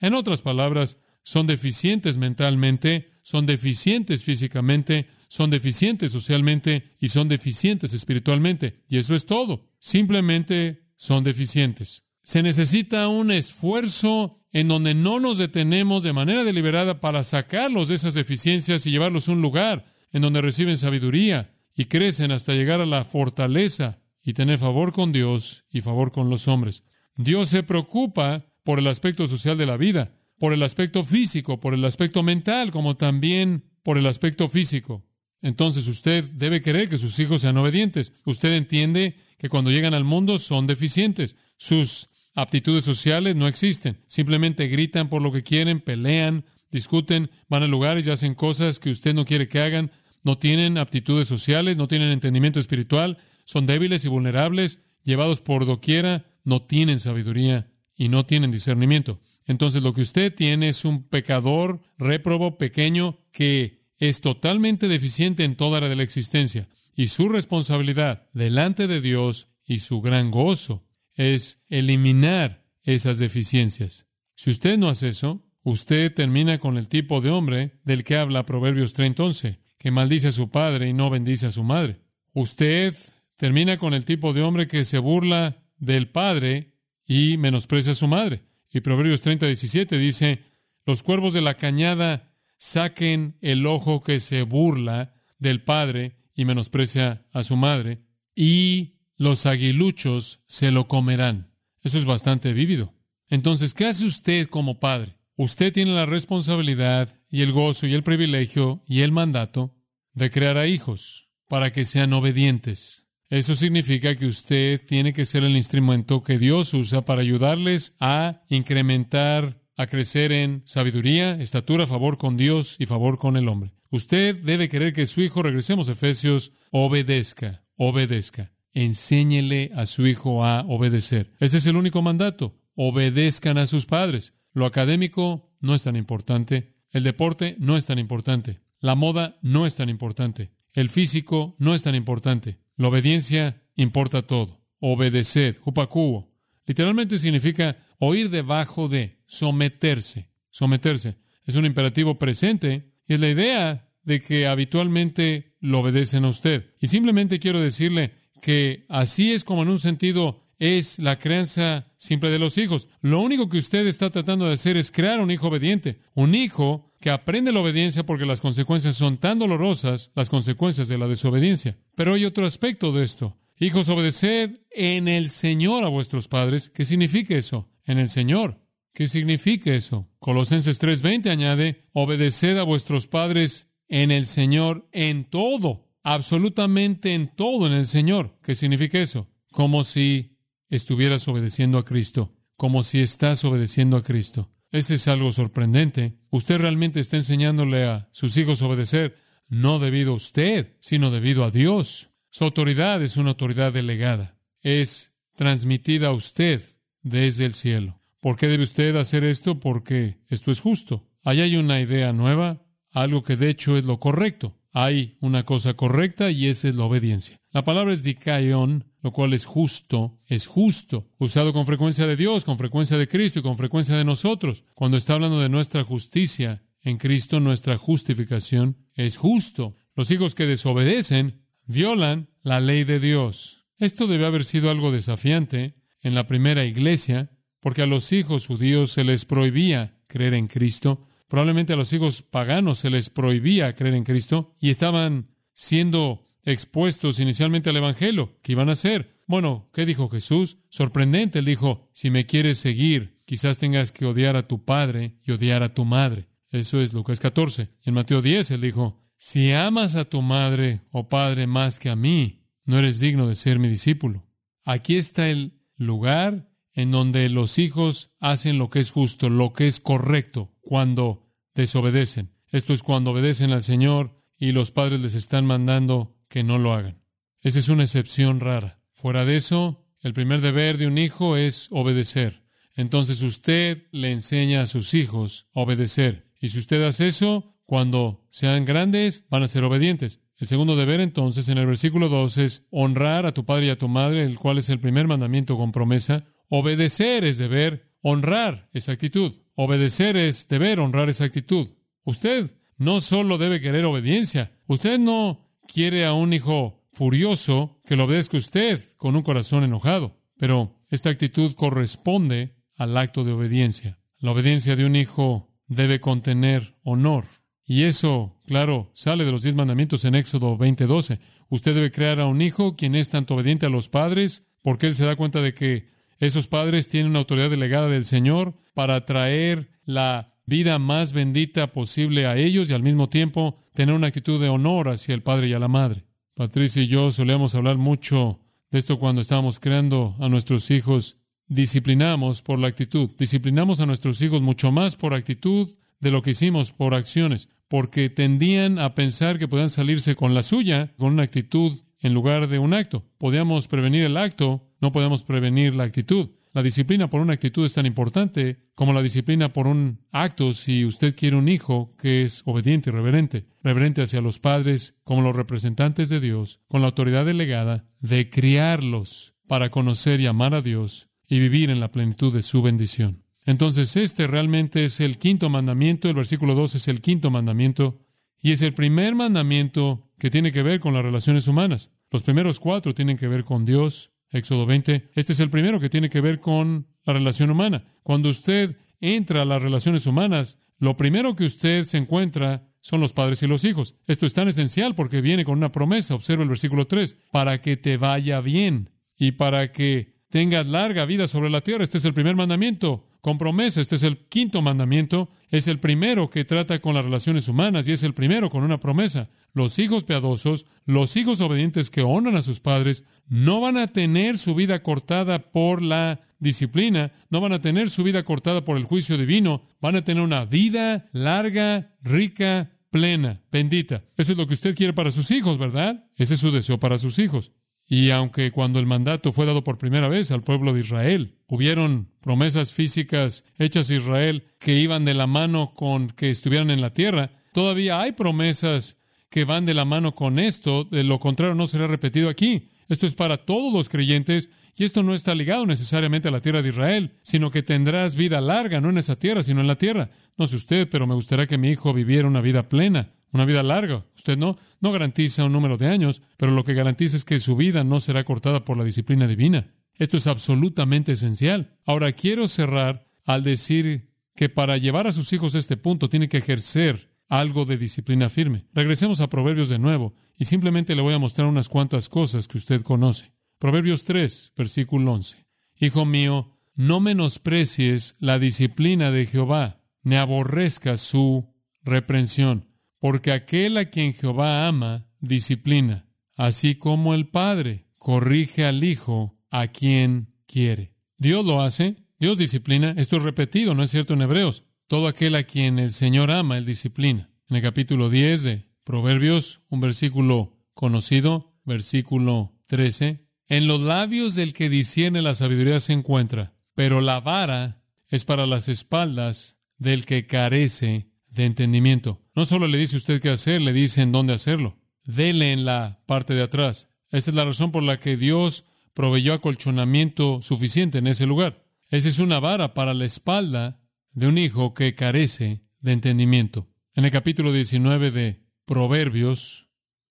En 0.00 0.14
otras 0.14 0.42
palabras, 0.42 0.96
son 1.22 1.46
deficientes 1.46 2.18
mentalmente, 2.18 3.08
son 3.22 3.46
deficientes 3.46 4.24
físicamente, 4.24 5.06
son 5.28 5.48
deficientes 5.48 6.10
socialmente 6.10 6.90
y 6.98 7.10
son 7.10 7.28
deficientes 7.28 7.92
espiritualmente. 7.92 8.82
Y 8.88 8.98
eso 8.98 9.14
es 9.14 9.26
todo. 9.26 9.64
Simplemente 9.78 10.88
son 10.96 11.22
deficientes. 11.22 12.07
Se 12.28 12.42
necesita 12.42 13.08
un 13.08 13.30
esfuerzo 13.30 14.38
en 14.52 14.68
donde 14.68 14.92
no 14.92 15.18
nos 15.18 15.38
detenemos 15.38 16.02
de 16.02 16.12
manera 16.12 16.44
deliberada 16.44 17.00
para 17.00 17.24
sacarlos 17.24 17.88
de 17.88 17.94
esas 17.94 18.12
deficiencias 18.12 18.84
y 18.84 18.90
llevarlos 18.90 19.26
a 19.26 19.32
un 19.32 19.40
lugar 19.40 19.86
en 20.12 20.20
donde 20.20 20.42
reciben 20.42 20.76
sabiduría 20.76 21.54
y 21.74 21.86
crecen 21.86 22.30
hasta 22.30 22.52
llegar 22.52 22.82
a 22.82 22.84
la 22.84 23.04
fortaleza 23.04 24.02
y 24.22 24.34
tener 24.34 24.58
favor 24.58 24.92
con 24.92 25.10
Dios 25.10 25.64
y 25.70 25.80
favor 25.80 26.12
con 26.12 26.28
los 26.28 26.48
hombres. 26.48 26.84
Dios 27.16 27.48
se 27.48 27.62
preocupa 27.62 28.44
por 28.62 28.78
el 28.78 28.88
aspecto 28.88 29.26
social 29.26 29.56
de 29.56 29.64
la 29.64 29.78
vida, 29.78 30.12
por 30.38 30.52
el 30.52 30.62
aspecto 30.62 31.04
físico, 31.04 31.58
por 31.58 31.72
el 31.72 31.82
aspecto 31.86 32.22
mental, 32.22 32.72
como 32.72 32.98
también 32.98 33.64
por 33.82 33.96
el 33.96 34.04
aspecto 34.04 34.50
físico. 34.50 35.02
Entonces 35.40 35.86
usted 35.86 36.26
debe 36.34 36.60
querer 36.60 36.90
que 36.90 36.98
sus 36.98 37.18
hijos 37.20 37.40
sean 37.40 37.56
obedientes. 37.56 38.12
Usted 38.26 38.52
entiende 38.52 39.16
que 39.38 39.48
cuando 39.48 39.70
llegan 39.70 39.94
al 39.94 40.04
mundo 40.04 40.36
son 40.36 40.66
deficientes. 40.66 41.34
Sus 41.56 42.10
aptitudes 42.38 42.84
sociales 42.84 43.34
no 43.34 43.48
existen. 43.48 43.98
Simplemente 44.06 44.68
gritan 44.68 45.08
por 45.08 45.22
lo 45.22 45.32
que 45.32 45.42
quieren, 45.42 45.80
pelean, 45.80 46.44
discuten, 46.70 47.30
van 47.48 47.64
a 47.64 47.66
lugares 47.66 48.06
y 48.06 48.10
hacen 48.10 48.36
cosas 48.36 48.78
que 48.78 48.90
usted 48.90 49.12
no 49.12 49.24
quiere 49.24 49.48
que 49.48 49.58
hagan, 49.58 49.90
no 50.22 50.38
tienen 50.38 50.78
aptitudes 50.78 51.26
sociales, 51.26 51.76
no 51.76 51.88
tienen 51.88 52.10
entendimiento 52.10 52.60
espiritual, 52.60 53.18
son 53.44 53.66
débiles 53.66 54.04
y 54.04 54.08
vulnerables, 54.08 54.78
llevados 55.02 55.40
por 55.40 55.66
doquiera, 55.66 56.26
no 56.44 56.62
tienen 56.62 57.00
sabiduría 57.00 57.72
y 57.96 58.08
no 58.08 58.24
tienen 58.24 58.52
discernimiento. 58.52 59.18
Entonces 59.48 59.82
lo 59.82 59.92
que 59.92 60.02
usted 60.02 60.32
tiene 60.32 60.68
es 60.68 60.84
un 60.84 61.08
pecador 61.08 61.80
réprobo 61.98 62.56
pequeño 62.56 63.18
que 63.32 63.82
es 63.96 64.20
totalmente 64.20 64.86
deficiente 64.86 65.42
en 65.42 65.56
toda 65.56 65.78
área 65.78 65.88
de 65.88 65.96
la 65.96 66.04
existencia. 66.04 66.68
Y 66.94 67.08
su 67.08 67.28
responsabilidad 67.28 68.28
delante 68.32 68.86
de 68.86 69.00
Dios 69.00 69.48
y 69.66 69.80
su 69.80 70.00
gran 70.00 70.30
gozo 70.30 70.87
es 71.18 71.60
eliminar 71.68 72.64
esas 72.84 73.18
deficiencias. 73.18 74.06
Si 74.34 74.50
usted 74.50 74.78
no 74.78 74.88
hace 74.88 75.08
eso, 75.08 75.44
usted 75.62 76.14
termina 76.14 76.58
con 76.58 76.78
el 76.78 76.88
tipo 76.88 77.20
de 77.20 77.30
hombre 77.30 77.80
del 77.84 78.04
que 78.04 78.16
habla 78.16 78.46
Proverbios 78.46 78.94
30:11, 78.94 79.58
que 79.76 79.90
maldice 79.90 80.28
a 80.28 80.32
su 80.32 80.50
padre 80.50 80.88
y 80.88 80.94
no 80.94 81.10
bendice 81.10 81.46
a 81.46 81.50
su 81.50 81.64
madre. 81.64 82.00
Usted 82.32 82.94
termina 83.36 83.76
con 83.76 83.94
el 83.94 84.04
tipo 84.04 84.32
de 84.32 84.42
hombre 84.42 84.68
que 84.68 84.84
se 84.84 84.98
burla 84.98 85.64
del 85.76 86.08
padre 86.08 86.74
y 87.06 87.36
menosprecia 87.36 87.92
a 87.92 87.96
su 87.96 88.06
madre. 88.06 88.44
Y 88.70 88.80
Proverbios 88.80 89.22
30:17 89.22 89.98
dice, 89.98 90.44
los 90.86 91.02
cuervos 91.02 91.32
de 91.32 91.42
la 91.42 91.54
cañada 91.54 92.32
saquen 92.56 93.36
el 93.40 93.66
ojo 93.66 94.02
que 94.02 94.20
se 94.20 94.42
burla 94.42 95.14
del 95.38 95.62
padre 95.62 96.16
y 96.34 96.44
menosprecia 96.44 97.26
a 97.32 97.42
su 97.42 97.56
madre, 97.56 98.02
y 98.34 98.97
los 99.18 99.44
aguiluchos 99.46 100.44
se 100.46 100.70
lo 100.70 100.88
comerán. 100.88 101.52
Eso 101.82 101.98
es 101.98 102.04
bastante 102.04 102.52
vívido. 102.52 102.94
Entonces, 103.28 103.74
¿qué 103.74 103.86
hace 103.86 104.06
usted 104.06 104.48
como 104.48 104.80
padre? 104.80 105.18
Usted 105.36 105.72
tiene 105.72 105.92
la 105.92 106.06
responsabilidad 106.06 107.14
y 107.28 107.42
el 107.42 107.52
gozo 107.52 107.86
y 107.86 107.94
el 107.94 108.02
privilegio 108.02 108.82
y 108.88 109.02
el 109.02 109.12
mandato 109.12 109.76
de 110.12 110.30
crear 110.30 110.56
a 110.56 110.66
hijos 110.66 111.28
para 111.48 111.72
que 111.72 111.84
sean 111.84 112.12
obedientes. 112.12 113.08
Eso 113.28 113.54
significa 113.54 114.14
que 114.16 114.26
usted 114.26 114.80
tiene 114.86 115.12
que 115.12 115.26
ser 115.26 115.44
el 115.44 115.56
instrumento 115.56 116.22
que 116.22 116.38
Dios 116.38 116.72
usa 116.72 117.04
para 117.04 117.20
ayudarles 117.20 117.94
a 118.00 118.42
incrementar, 118.48 119.60
a 119.76 119.86
crecer 119.86 120.32
en 120.32 120.62
sabiduría, 120.64 121.32
estatura, 121.40 121.86
favor 121.86 122.16
con 122.16 122.36
Dios 122.36 122.76
y 122.78 122.86
favor 122.86 123.18
con 123.18 123.36
el 123.36 123.48
hombre. 123.48 123.72
Usted 123.90 124.36
debe 124.36 124.68
querer 124.68 124.92
que 124.92 125.06
su 125.06 125.20
hijo, 125.20 125.42
regresemos 125.42 125.88
a 125.88 125.92
Efesios, 125.92 126.52
obedezca, 126.70 127.64
obedezca. 127.76 128.52
Enséñele 128.78 129.72
a 129.74 129.86
su 129.86 130.06
hijo 130.06 130.44
a 130.44 130.60
obedecer. 130.60 131.32
Ese 131.40 131.58
es 131.58 131.66
el 131.66 131.74
único 131.74 132.00
mandato. 132.00 132.54
Obedezcan 132.76 133.58
a 133.58 133.66
sus 133.66 133.86
padres. 133.86 134.34
Lo 134.52 134.66
académico 134.66 135.50
no 135.58 135.74
es 135.74 135.82
tan 135.82 135.96
importante. 135.96 136.76
El 136.92 137.02
deporte 137.02 137.56
no 137.58 137.76
es 137.76 137.86
tan 137.86 137.98
importante. 137.98 138.60
La 138.78 138.94
moda 138.94 139.36
no 139.42 139.66
es 139.66 139.74
tan 139.74 139.88
importante. 139.88 140.52
El 140.74 140.90
físico 140.90 141.56
no 141.58 141.74
es 141.74 141.82
tan 141.82 141.96
importante. 141.96 142.58
La 142.76 142.86
obediencia 142.86 143.64
importa 143.74 144.22
todo. 144.22 144.60
Obedeced, 144.78 145.56
hupacuo. 145.64 146.32
Literalmente 146.64 147.18
significa 147.18 147.78
oír 147.98 148.30
debajo 148.30 148.86
de, 148.86 149.24
someterse. 149.26 150.30
Someterse. 150.50 151.16
Es 151.44 151.56
un 151.56 151.66
imperativo 151.66 152.16
presente 152.16 152.92
y 153.08 153.14
es 153.14 153.18
la 153.18 153.28
idea 153.28 153.90
de 154.04 154.20
que 154.20 154.46
habitualmente 154.46 155.56
lo 155.58 155.80
obedecen 155.80 156.24
a 156.24 156.28
usted. 156.28 156.76
Y 156.80 156.86
simplemente 156.86 157.40
quiero 157.40 157.60
decirle 157.60 158.27
que 158.40 158.86
así 158.88 159.32
es 159.32 159.44
como 159.44 159.62
en 159.62 159.68
un 159.68 159.78
sentido 159.78 160.44
es 160.58 160.98
la 160.98 161.18
crianza 161.18 161.86
simple 161.96 162.30
de 162.30 162.38
los 162.38 162.58
hijos. 162.58 162.88
Lo 163.00 163.20
único 163.20 163.48
que 163.48 163.58
usted 163.58 163.86
está 163.86 164.10
tratando 164.10 164.46
de 164.46 164.54
hacer 164.54 164.76
es 164.76 164.90
crear 164.90 165.20
un 165.20 165.30
hijo 165.30 165.48
obediente, 165.48 166.00
un 166.14 166.34
hijo 166.34 166.92
que 167.00 167.10
aprende 167.10 167.52
la 167.52 167.60
obediencia 167.60 168.04
porque 168.04 168.26
las 168.26 168.40
consecuencias 168.40 168.96
son 168.96 169.18
tan 169.18 169.38
dolorosas, 169.38 170.10
las 170.14 170.28
consecuencias 170.28 170.88
de 170.88 170.98
la 170.98 171.06
desobediencia. 171.06 171.78
Pero 171.94 172.14
hay 172.14 172.24
otro 172.24 172.44
aspecto 172.44 172.92
de 172.92 173.04
esto. 173.04 173.36
Hijos, 173.60 173.88
obedeced 173.88 174.60
en 174.70 175.08
el 175.08 175.30
Señor 175.30 175.84
a 175.84 175.88
vuestros 175.88 176.28
padres. 176.28 176.70
¿Qué 176.70 176.84
significa 176.84 177.36
eso? 177.36 177.68
En 177.84 177.98
el 177.98 178.08
Señor. 178.08 178.60
¿Qué 178.94 179.08
significa 179.08 179.72
eso? 179.74 180.08
Colosenses 180.18 180.80
3:20 180.80 181.30
añade, 181.30 181.84
obedeced 181.92 182.58
a 182.58 182.64
vuestros 182.64 183.06
padres 183.06 183.70
en 183.88 184.10
el 184.10 184.26
Señor 184.26 184.88
en 184.92 185.24
todo, 185.24 185.87
absolutamente 186.14 187.14
en 187.14 187.28
todo 187.28 187.66
en 187.66 187.74
el 187.74 187.86
Señor. 187.86 188.38
¿Qué 188.42 188.54
significa 188.54 188.98
eso? 188.98 189.28
Como 189.50 189.84
si 189.84 190.38
estuvieras 190.70 191.28
obedeciendo 191.28 191.76
a 191.76 191.84
Cristo, 191.84 192.34
como 192.56 192.82
si 192.82 193.00
estás 193.00 193.44
obedeciendo 193.44 193.98
a 193.98 194.02
Cristo. 194.02 194.50
Ese 194.70 194.94
es 194.94 195.06
algo 195.06 195.32
sorprendente. 195.32 196.18
Usted 196.30 196.58
realmente 196.58 197.00
está 197.00 197.16
enseñándole 197.16 197.84
a 197.84 198.08
sus 198.10 198.36
hijos 198.38 198.62
a 198.62 198.66
obedecer, 198.66 199.16
no 199.48 199.78
debido 199.78 200.12
a 200.12 200.16
usted, 200.16 200.76
sino 200.80 201.10
debido 201.10 201.44
a 201.44 201.50
Dios. 201.50 202.08
Su 202.30 202.44
autoridad 202.44 203.02
es 203.02 203.18
una 203.18 203.30
autoridad 203.30 203.72
delegada. 203.72 204.38
Es 204.62 205.12
transmitida 205.36 206.08
a 206.08 206.12
usted 206.12 206.62
desde 207.02 207.44
el 207.44 207.52
cielo. 207.52 208.00
¿Por 208.20 208.36
qué 208.36 208.48
debe 208.48 208.64
usted 208.64 208.96
hacer 208.96 209.24
esto? 209.24 209.60
Porque 209.60 210.18
esto 210.28 210.50
es 210.50 210.60
justo. 210.60 211.06
Ahí 211.24 211.40
hay 211.40 211.56
una 211.56 211.80
idea 211.80 212.12
nueva, 212.12 212.66
algo 212.92 213.22
que 213.22 213.36
de 213.36 213.50
hecho 213.50 213.76
es 213.76 213.84
lo 213.84 214.00
correcto. 214.00 214.57
Hay 214.72 215.16
una 215.20 215.44
cosa 215.44 215.74
correcta 215.74 216.30
y 216.30 216.46
esa 216.46 216.68
es 216.68 216.76
la 216.76 216.84
obediencia. 216.84 217.38
La 217.50 217.64
palabra 217.64 217.92
es 217.92 218.02
dikaion, 218.02 218.84
lo 219.00 219.12
cual 219.12 219.32
es 219.32 219.44
justo, 219.44 220.20
es 220.26 220.46
justo, 220.46 221.10
usado 221.18 221.52
con 221.52 221.66
frecuencia 221.66 222.06
de 222.06 222.16
Dios, 222.16 222.44
con 222.44 222.58
frecuencia 222.58 222.98
de 222.98 223.08
Cristo 223.08 223.38
y 223.38 223.42
con 223.42 223.56
frecuencia 223.56 223.96
de 223.96 224.04
nosotros. 224.04 224.64
Cuando 224.74 224.96
está 224.96 225.14
hablando 225.14 225.40
de 225.40 225.48
nuestra 225.48 225.84
justicia 225.84 226.62
en 226.82 226.98
Cristo, 226.98 227.40
nuestra 227.40 227.78
justificación 227.78 228.76
es 228.94 229.16
justo. 229.16 229.76
Los 229.94 230.10
hijos 230.10 230.34
que 230.34 230.46
desobedecen 230.46 231.42
violan 231.66 232.30
la 232.42 232.60
ley 232.60 232.84
de 232.84 233.00
Dios. 233.00 233.66
Esto 233.78 234.06
debe 234.06 234.26
haber 234.26 234.44
sido 234.44 234.70
algo 234.70 234.92
desafiante 234.92 235.74
en 236.00 236.14
la 236.14 236.26
primera 236.26 236.64
iglesia, 236.64 237.30
porque 237.60 237.82
a 237.82 237.86
los 237.86 238.12
hijos 238.12 238.46
judíos 238.46 238.92
se 238.92 239.04
les 239.04 239.24
prohibía 239.24 240.00
creer 240.06 240.34
en 240.34 240.48
Cristo, 240.48 241.07
probablemente 241.28 241.74
a 241.74 241.76
los 241.76 241.92
hijos 241.92 242.22
paganos 242.22 242.78
se 242.78 242.90
les 242.90 243.10
prohibía 243.10 243.74
creer 243.74 243.94
en 243.94 244.04
Cristo, 244.04 244.54
y 244.60 244.70
estaban 244.70 245.28
siendo 245.54 246.26
expuestos 246.44 247.20
inicialmente 247.20 247.70
al 247.70 247.76
Evangelio. 247.76 248.38
¿Qué 248.42 248.52
iban 248.52 248.68
a 248.68 248.72
hacer? 248.72 249.18
Bueno, 249.26 249.68
¿qué 249.72 249.84
dijo 249.84 250.08
Jesús? 250.08 250.56
Sorprendente, 250.70 251.38
él 251.40 251.44
dijo, 251.44 251.90
si 251.92 252.10
me 252.10 252.26
quieres 252.26 252.58
seguir, 252.58 253.20
quizás 253.26 253.58
tengas 253.58 253.92
que 253.92 254.06
odiar 254.06 254.36
a 254.36 254.48
tu 254.48 254.64
padre 254.64 255.18
y 255.22 255.32
odiar 255.32 255.62
a 255.62 255.74
tu 255.74 255.84
madre. 255.84 256.28
Eso 256.50 256.80
es 256.80 256.94
Lucas 256.94 257.20
14. 257.20 257.68
En 257.82 257.94
Mateo 257.94 258.22
10, 258.22 258.52
él 258.52 258.62
dijo, 258.62 259.04
si 259.18 259.52
amas 259.52 259.96
a 259.96 260.06
tu 260.06 260.22
madre 260.22 260.80
o 260.92 261.08
padre 261.10 261.46
más 261.46 261.78
que 261.78 261.90
a 261.90 261.96
mí, 261.96 262.46
no 262.64 262.78
eres 262.78 263.00
digno 263.00 263.28
de 263.28 263.34
ser 263.34 263.58
mi 263.58 263.68
discípulo. 263.68 264.26
Aquí 264.64 264.96
está 264.96 265.28
el 265.28 265.60
lugar 265.76 266.47
en 266.78 266.92
donde 266.92 267.28
los 267.28 267.58
hijos 267.58 268.12
hacen 268.20 268.56
lo 268.56 268.70
que 268.70 268.78
es 268.78 268.92
justo, 268.92 269.30
lo 269.30 269.52
que 269.52 269.66
es 269.66 269.80
correcto, 269.80 270.54
cuando 270.60 271.28
desobedecen. 271.52 272.36
Esto 272.52 272.72
es 272.72 272.84
cuando 272.84 273.10
obedecen 273.10 273.50
al 273.50 273.64
Señor 273.64 274.22
y 274.38 274.52
los 274.52 274.70
padres 274.70 275.00
les 275.00 275.16
están 275.16 275.44
mandando 275.44 276.16
que 276.28 276.44
no 276.44 276.56
lo 276.56 276.72
hagan. 276.72 277.02
Esa 277.40 277.58
es 277.58 277.68
una 277.68 277.82
excepción 277.82 278.38
rara. 278.38 278.80
Fuera 278.92 279.24
de 279.24 279.34
eso, 279.34 279.88
el 280.02 280.12
primer 280.12 280.40
deber 280.40 280.78
de 280.78 280.86
un 280.86 280.98
hijo 280.98 281.36
es 281.36 281.66
obedecer. 281.72 282.44
Entonces 282.76 283.22
usted 283.22 283.88
le 283.90 284.12
enseña 284.12 284.62
a 284.62 284.68
sus 284.68 284.94
hijos 284.94 285.48
a 285.56 285.62
obedecer. 285.62 286.30
Y 286.40 286.50
si 286.50 286.60
usted 286.60 286.84
hace 286.84 287.08
eso, 287.08 287.56
cuando 287.66 288.24
sean 288.30 288.64
grandes, 288.64 289.24
van 289.30 289.42
a 289.42 289.48
ser 289.48 289.64
obedientes. 289.64 290.20
El 290.36 290.46
segundo 290.46 290.76
deber 290.76 291.00
entonces 291.00 291.48
en 291.48 291.58
el 291.58 291.66
versículo 291.66 292.08
2 292.08 292.38
es 292.38 292.68
honrar 292.70 293.26
a 293.26 293.32
tu 293.32 293.44
padre 293.44 293.66
y 293.66 293.70
a 293.70 293.78
tu 293.78 293.88
madre, 293.88 294.22
el 294.22 294.38
cual 294.38 294.58
es 294.58 294.68
el 294.68 294.78
primer 294.78 295.08
mandamiento 295.08 295.56
con 295.56 295.72
promesa. 295.72 296.24
Obedecer 296.48 297.24
es 297.24 297.38
deber, 297.38 297.92
honrar 298.02 298.68
es 298.72 298.88
actitud. 298.88 299.36
Obedecer 299.54 300.16
es 300.16 300.48
deber, 300.48 300.80
honrar 300.80 301.08
es 301.08 301.20
actitud. 301.20 301.68
Usted 302.04 302.54
no 302.76 303.00
solo 303.00 303.38
debe 303.38 303.60
querer 303.60 303.84
obediencia, 303.84 304.52
usted 304.66 304.98
no 304.98 305.44
quiere 305.66 306.06
a 306.06 306.12
un 306.12 306.32
hijo 306.32 306.88
furioso 306.92 307.80
que 307.84 307.96
lo 307.96 308.04
obedezca 308.04 308.36
usted 308.36 308.80
con 308.96 309.16
un 309.16 309.22
corazón 309.22 309.64
enojado. 309.64 310.16
Pero 310.38 310.80
esta 310.88 311.10
actitud 311.10 311.54
corresponde 311.54 312.56
al 312.76 312.96
acto 312.96 313.24
de 313.24 313.32
obediencia. 313.32 313.98
La 314.18 314.32
obediencia 314.32 314.76
de 314.76 314.84
un 314.84 314.96
hijo 314.96 315.52
debe 315.66 316.00
contener 316.00 316.76
honor. 316.82 317.24
Y 317.64 317.82
eso, 317.82 318.40
claro, 318.46 318.90
sale 318.94 319.24
de 319.24 319.32
los 319.32 319.42
diez 319.42 319.54
mandamientos 319.54 320.04
en 320.04 320.14
Éxodo 320.14 320.56
20:12. 320.56 321.18
Usted 321.50 321.74
debe 321.74 321.92
crear 321.92 322.18
a 322.20 322.26
un 322.26 322.40
hijo 322.40 322.74
quien 322.74 322.94
es 322.94 323.10
tanto 323.10 323.34
obediente 323.34 323.66
a 323.66 323.70
los 323.70 323.88
padres, 323.88 324.44
porque 324.62 324.86
él 324.86 324.94
se 324.94 325.04
da 325.04 325.16
cuenta 325.16 325.42
de 325.42 325.52
que 325.52 325.88
esos 326.18 326.48
padres 326.48 326.88
tienen 326.88 327.10
una 327.10 327.20
autoridad 327.20 327.50
delegada 327.50 327.88
del 327.88 328.04
Señor 328.04 328.54
para 328.74 329.04
traer 329.04 329.70
la 329.84 330.34
vida 330.46 330.78
más 330.78 331.12
bendita 331.12 331.72
posible 331.72 332.26
a 332.26 332.36
ellos 332.36 332.70
y 332.70 332.72
al 332.72 332.82
mismo 332.82 333.08
tiempo 333.08 333.58
tener 333.74 333.94
una 333.94 334.06
actitud 334.06 334.40
de 334.40 334.48
honor 334.48 334.88
hacia 334.88 335.14
el 335.14 335.22
padre 335.22 335.48
y 335.48 335.52
a 335.52 335.58
la 335.58 335.68
madre. 335.68 336.04
Patricia 336.34 336.82
y 336.82 336.86
yo 336.86 337.10
solíamos 337.10 337.54
hablar 337.54 337.76
mucho 337.76 338.40
de 338.70 338.78
esto 338.78 338.98
cuando 338.98 339.20
estábamos 339.20 339.60
creando 339.60 340.16
a 340.20 340.28
nuestros 340.28 340.70
hijos. 340.70 341.18
Disciplinamos 341.46 342.42
por 342.42 342.58
la 342.58 342.68
actitud. 342.68 343.10
Disciplinamos 343.18 343.80
a 343.80 343.86
nuestros 343.86 344.20
hijos 344.22 344.42
mucho 344.42 344.72
más 344.72 344.96
por 344.96 345.14
actitud 345.14 345.68
de 346.00 346.10
lo 346.10 346.22
que 346.22 346.30
hicimos 346.30 346.72
por 346.72 346.94
acciones, 346.94 347.48
porque 347.68 348.10
tendían 348.10 348.78
a 348.78 348.94
pensar 348.94 349.38
que 349.38 349.48
podían 349.48 349.70
salirse 349.70 350.14
con 350.14 350.34
la 350.34 350.42
suya, 350.42 350.94
con 350.96 351.14
una 351.14 351.24
actitud 351.24 351.78
en 352.00 352.14
lugar 352.14 352.48
de 352.48 352.58
un 352.58 352.74
acto. 352.74 353.04
Podíamos 353.18 353.68
prevenir 353.68 354.04
el 354.04 354.16
acto, 354.16 354.68
no 354.80 354.92
podemos 354.92 355.24
prevenir 355.24 355.74
la 355.74 355.84
actitud. 355.84 356.30
La 356.52 356.62
disciplina 356.62 357.10
por 357.10 357.20
una 357.20 357.34
actitud 357.34 357.64
es 357.64 357.74
tan 357.74 357.86
importante 357.86 358.68
como 358.74 358.92
la 358.92 359.02
disciplina 359.02 359.52
por 359.52 359.66
un 359.66 360.00
acto 360.10 360.52
si 360.52 360.84
usted 360.84 361.14
quiere 361.14 361.36
un 361.36 361.48
hijo 361.48 361.90
que 361.98 362.24
es 362.24 362.42
obediente 362.46 362.90
y 362.90 362.92
reverente, 362.92 363.46
reverente 363.62 364.02
hacia 364.02 364.20
los 364.20 364.38
padres 364.38 364.94
como 365.04 365.22
los 365.22 365.36
representantes 365.36 366.08
de 366.08 366.20
Dios, 366.20 366.60
con 366.68 366.80
la 366.80 366.86
autoridad 366.86 367.26
delegada 367.26 367.86
de 368.00 368.30
criarlos 368.30 369.34
para 369.46 369.70
conocer 369.70 370.20
y 370.20 370.26
amar 370.26 370.54
a 370.54 370.60
Dios 370.60 371.08
y 371.28 371.38
vivir 371.38 371.70
en 371.70 371.80
la 371.80 371.90
plenitud 371.90 372.32
de 372.32 372.42
su 372.42 372.62
bendición. 372.62 373.24
Entonces 373.44 373.96
este 373.96 374.26
realmente 374.26 374.84
es 374.84 375.00
el 375.00 375.18
quinto 375.18 375.50
mandamiento, 375.50 376.08
el 376.08 376.14
versículo 376.14 376.54
2 376.54 376.74
es 376.76 376.88
el 376.88 377.00
quinto 377.00 377.30
mandamiento 377.30 378.00
y 378.40 378.52
es 378.52 378.62
el 378.62 378.74
primer 378.74 379.14
mandamiento 379.14 380.07
que 380.18 380.30
tiene 380.30 380.52
que 380.52 380.62
ver 380.62 380.80
con 380.80 380.94
las 380.94 381.04
relaciones 381.04 381.46
humanas. 381.48 381.90
Los 382.10 382.22
primeros 382.22 382.60
cuatro 382.60 382.94
tienen 382.94 383.16
que 383.16 383.28
ver 383.28 383.44
con 383.44 383.64
Dios, 383.64 384.12
Éxodo 384.30 384.66
20. 384.66 385.10
Este 385.14 385.32
es 385.32 385.40
el 385.40 385.50
primero 385.50 385.80
que 385.80 385.88
tiene 385.88 386.10
que 386.10 386.20
ver 386.20 386.40
con 386.40 386.88
la 387.04 387.12
relación 387.12 387.50
humana. 387.50 387.84
Cuando 388.02 388.28
usted 388.28 388.76
entra 389.00 389.42
a 389.42 389.44
las 389.44 389.62
relaciones 389.62 390.06
humanas, 390.06 390.58
lo 390.78 390.96
primero 390.96 391.34
que 391.34 391.44
usted 391.44 391.84
se 391.84 391.98
encuentra 391.98 392.68
son 392.80 393.00
los 393.00 393.12
padres 393.12 393.42
y 393.42 393.46
los 393.46 393.64
hijos. 393.64 393.96
Esto 394.06 394.26
es 394.26 394.34
tan 394.34 394.48
esencial 394.48 394.94
porque 394.94 395.20
viene 395.20 395.44
con 395.44 395.58
una 395.58 395.72
promesa. 395.72 396.14
Observa 396.14 396.42
el 396.42 396.48
versículo 396.48 396.86
3. 396.86 397.16
Para 397.32 397.60
que 397.60 397.76
te 397.76 397.96
vaya 397.96 398.40
bien 398.40 398.90
y 399.16 399.32
para 399.32 399.72
que 399.72 400.18
tengas 400.30 400.66
larga 400.66 401.04
vida 401.04 401.26
sobre 401.26 401.50
la 401.50 401.60
tierra. 401.60 401.84
Este 401.84 401.98
es 401.98 402.04
el 402.04 402.14
primer 402.14 402.36
mandamiento 402.36 403.07
con 403.28 403.36
promesa. 403.36 403.82
Este 403.82 403.96
es 403.96 404.02
el 404.04 404.16
quinto 404.16 404.62
mandamiento. 404.62 405.28
Es 405.50 405.68
el 405.68 405.80
primero 405.80 406.30
que 406.30 406.46
trata 406.46 406.78
con 406.78 406.94
las 406.94 407.04
relaciones 407.04 407.46
humanas 407.46 407.86
y 407.86 407.92
es 407.92 408.02
el 408.02 408.14
primero 408.14 408.48
con 408.48 408.62
una 408.62 408.80
promesa. 408.80 409.28
Los 409.52 409.78
hijos 409.78 410.04
piadosos, 410.04 410.64
los 410.86 411.14
hijos 411.14 411.42
obedientes 411.42 411.90
que 411.90 412.00
honran 412.00 412.36
a 412.36 412.42
sus 412.42 412.60
padres, 412.60 413.04
no 413.28 413.60
van 413.60 413.76
a 413.76 413.86
tener 413.86 414.38
su 414.38 414.54
vida 414.54 414.82
cortada 414.82 415.40
por 415.40 415.82
la 415.82 416.20
disciplina, 416.38 417.12
no 417.28 417.42
van 417.42 417.52
a 417.52 417.60
tener 417.60 417.90
su 417.90 418.02
vida 418.02 418.22
cortada 418.22 418.64
por 418.64 418.78
el 418.78 418.84
juicio 418.84 419.18
divino, 419.18 419.62
van 419.78 419.96
a 419.96 420.04
tener 420.04 420.22
una 420.22 420.46
vida 420.46 421.10
larga, 421.12 421.94
rica, 422.00 422.70
plena, 422.90 423.42
bendita. 423.52 424.04
Eso 424.16 424.32
es 424.32 424.38
lo 424.38 424.46
que 424.46 424.54
usted 424.54 424.74
quiere 424.74 424.94
para 424.94 425.10
sus 425.10 425.30
hijos, 425.30 425.58
¿verdad? 425.58 426.06
Ese 426.16 426.32
es 426.32 426.40
su 426.40 426.50
deseo 426.50 426.80
para 426.80 426.96
sus 426.96 427.18
hijos. 427.18 427.52
Y 427.88 428.10
aunque 428.10 428.52
cuando 428.52 428.78
el 428.78 428.86
mandato 428.86 429.32
fue 429.32 429.46
dado 429.46 429.64
por 429.64 429.78
primera 429.78 430.08
vez 430.08 430.30
al 430.30 430.42
pueblo 430.42 430.74
de 430.74 430.80
Israel, 430.80 431.38
hubieron 431.46 432.10
promesas 432.20 432.72
físicas 432.72 433.44
hechas 433.58 433.88
a 433.88 433.94
Israel 433.94 434.44
que 434.58 434.74
iban 434.74 435.06
de 435.06 435.14
la 435.14 435.26
mano 435.26 435.72
con 435.74 436.08
que 436.08 436.28
estuvieran 436.28 436.70
en 436.70 436.82
la 436.82 436.92
tierra, 436.92 437.30
todavía 437.54 438.00
hay 438.00 438.12
promesas 438.12 438.98
que 439.30 439.44
van 439.44 439.64
de 439.64 439.72
la 439.72 439.86
mano 439.86 440.14
con 440.14 440.38
esto, 440.38 440.84
de 440.84 441.02
lo 441.02 441.18
contrario 441.18 441.54
no 441.54 441.66
será 441.66 441.86
repetido 441.86 442.28
aquí. 442.28 442.68
Esto 442.88 443.06
es 443.06 443.14
para 443.14 443.38
todos 443.38 443.72
los 443.72 443.88
creyentes 443.88 444.50
y 444.76 444.84
esto 444.84 445.02
no 445.02 445.14
está 445.14 445.34
ligado 445.34 445.66
necesariamente 445.66 446.28
a 446.28 446.30
la 446.30 446.40
tierra 446.40 446.62
de 446.62 446.68
Israel, 446.68 447.12
sino 447.22 447.50
que 447.50 447.62
tendrás 447.62 448.14
vida 448.14 448.40
larga, 448.40 448.80
no 448.80 448.90
en 448.90 448.98
esa 448.98 449.16
tierra, 449.16 449.42
sino 449.42 449.60
en 449.60 449.66
la 449.66 449.76
tierra. 449.76 450.10
No 450.36 450.46
sé 450.46 450.56
usted, 450.56 450.88
pero 450.88 451.06
me 451.06 451.14
gustaría 451.14 451.46
que 451.46 451.58
mi 451.58 451.70
hijo 451.70 451.92
viviera 451.92 452.28
una 452.28 452.40
vida 452.40 452.68
plena, 452.68 453.10
una 453.32 453.44
vida 453.44 453.62
larga. 453.62 454.04
Usted 454.16 454.38
no, 454.38 454.56
no 454.80 454.92
garantiza 454.92 455.44
un 455.44 455.52
número 455.52 455.76
de 455.76 455.88
años, 455.88 456.22
pero 456.36 456.52
lo 456.52 456.64
que 456.64 456.74
garantiza 456.74 457.16
es 457.16 457.24
que 457.24 457.40
su 457.40 457.56
vida 457.56 457.84
no 457.84 458.00
será 458.00 458.24
cortada 458.24 458.64
por 458.64 458.76
la 458.76 458.84
disciplina 458.84 459.26
divina. 459.26 459.74
Esto 459.94 460.16
es 460.16 460.26
absolutamente 460.26 461.12
esencial. 461.12 461.76
Ahora 461.84 462.12
quiero 462.12 462.48
cerrar 462.48 463.08
al 463.26 463.42
decir 463.42 464.12
que 464.34 464.48
para 464.48 464.76
llevar 464.76 465.06
a 465.06 465.12
sus 465.12 465.32
hijos 465.32 465.54
a 465.54 465.58
este 465.58 465.76
punto 465.76 466.08
tiene 466.08 466.28
que 466.28 466.38
ejercer 466.38 467.10
algo 467.28 467.64
de 467.64 467.76
disciplina 467.76 468.30
firme. 468.30 468.66
Regresemos 468.72 469.20
a 469.20 469.28
Proverbios 469.28 469.68
de 469.68 469.78
nuevo 469.78 470.14
y 470.36 470.44
simplemente 470.44 470.94
le 470.94 471.02
voy 471.02 471.14
a 471.14 471.18
mostrar 471.18 471.48
unas 471.48 471.68
cuantas 471.68 472.08
cosas 472.08 472.48
que 472.48 472.58
usted 472.58 472.82
conoce. 472.82 473.32
Proverbios 473.58 474.04
3, 474.04 474.52
versículo 474.56 475.12
11. 475.12 475.44
Hijo 475.80 476.06
mío, 476.06 476.56
no 476.74 477.00
menosprecies 477.00 478.14
la 478.20 478.38
disciplina 478.38 479.10
de 479.10 479.26
Jehová, 479.26 479.80
ni 480.04 480.14
aborrezcas 480.14 481.00
su 481.00 481.52
reprensión, 481.82 482.67
porque 482.98 483.32
aquel 483.32 483.76
a 483.76 483.86
quien 483.86 484.14
Jehová 484.14 484.66
ama, 484.66 485.06
disciplina, 485.20 486.06
así 486.36 486.74
como 486.74 487.14
el 487.14 487.28
Padre 487.28 487.86
corrige 487.96 488.64
al 488.64 488.84
Hijo 488.84 489.38
a 489.50 489.68
quien 489.68 490.34
quiere. 490.46 490.94
Dios 491.16 491.44
lo 491.44 491.60
hace, 491.60 491.96
Dios 492.18 492.38
disciplina, 492.38 492.94
esto 492.96 493.16
es 493.16 493.22
repetido, 493.22 493.74
¿no 493.74 493.82
es 493.82 493.90
cierto 493.90 494.14
en 494.14 494.22
Hebreos? 494.22 494.64
todo 494.88 495.06
aquel 495.06 495.34
a 495.36 495.44
quien 495.44 495.78
el 495.78 495.92
Señor 495.92 496.30
ama, 496.30 496.56
Él 496.58 496.64
disciplina. 496.64 497.30
En 497.48 497.56
el 497.56 497.62
capítulo 497.62 498.10
10 498.10 498.42
de 498.42 498.64
Proverbios, 498.84 499.60
un 499.68 499.80
versículo 499.80 500.56
conocido, 500.74 501.54
versículo 501.64 502.54
13, 502.66 503.26
en 503.48 503.66
los 503.68 503.82
labios 503.82 504.34
del 504.34 504.54
que 504.54 504.70
discierne 504.70 505.22
la 505.22 505.34
sabiduría 505.34 505.78
se 505.80 505.92
encuentra, 505.92 506.54
pero 506.74 507.00
la 507.00 507.20
vara 507.20 507.82
es 508.08 508.24
para 508.24 508.46
las 508.46 508.68
espaldas 508.68 509.58
del 509.76 510.06
que 510.06 510.26
carece 510.26 511.10
de 511.28 511.44
entendimiento. 511.44 512.22
No 512.38 512.44
solo 512.44 512.68
le 512.68 512.78
dice 512.78 512.96
usted 512.96 513.20
qué 513.20 513.30
hacer, 513.30 513.60
le 513.60 513.72
dice 513.72 514.00
en 514.00 514.12
dónde 514.12 514.32
hacerlo. 514.32 514.78
Dele 515.02 515.50
en 515.50 515.64
la 515.64 516.04
parte 516.06 516.34
de 516.34 516.44
atrás. 516.44 516.88
Esa 517.10 517.30
es 517.30 517.34
la 517.34 517.44
razón 517.44 517.72
por 517.72 517.82
la 517.82 517.98
que 517.98 518.16
Dios 518.16 518.64
proveyó 518.94 519.34
acolchonamiento 519.34 520.40
suficiente 520.40 520.98
en 520.98 521.08
ese 521.08 521.26
lugar. 521.26 521.66
Esa 521.88 522.08
es 522.08 522.20
una 522.20 522.38
vara 522.38 522.74
para 522.74 522.94
la 522.94 523.06
espalda 523.06 523.80
de 524.12 524.28
un 524.28 524.38
hijo 524.38 524.72
que 524.72 524.94
carece 524.94 525.64
de 525.80 525.90
entendimiento. 525.90 526.68
En 526.94 527.04
el 527.04 527.10
capítulo 527.10 527.52
19 527.52 528.12
de 528.12 528.46
Proverbios, 528.66 529.66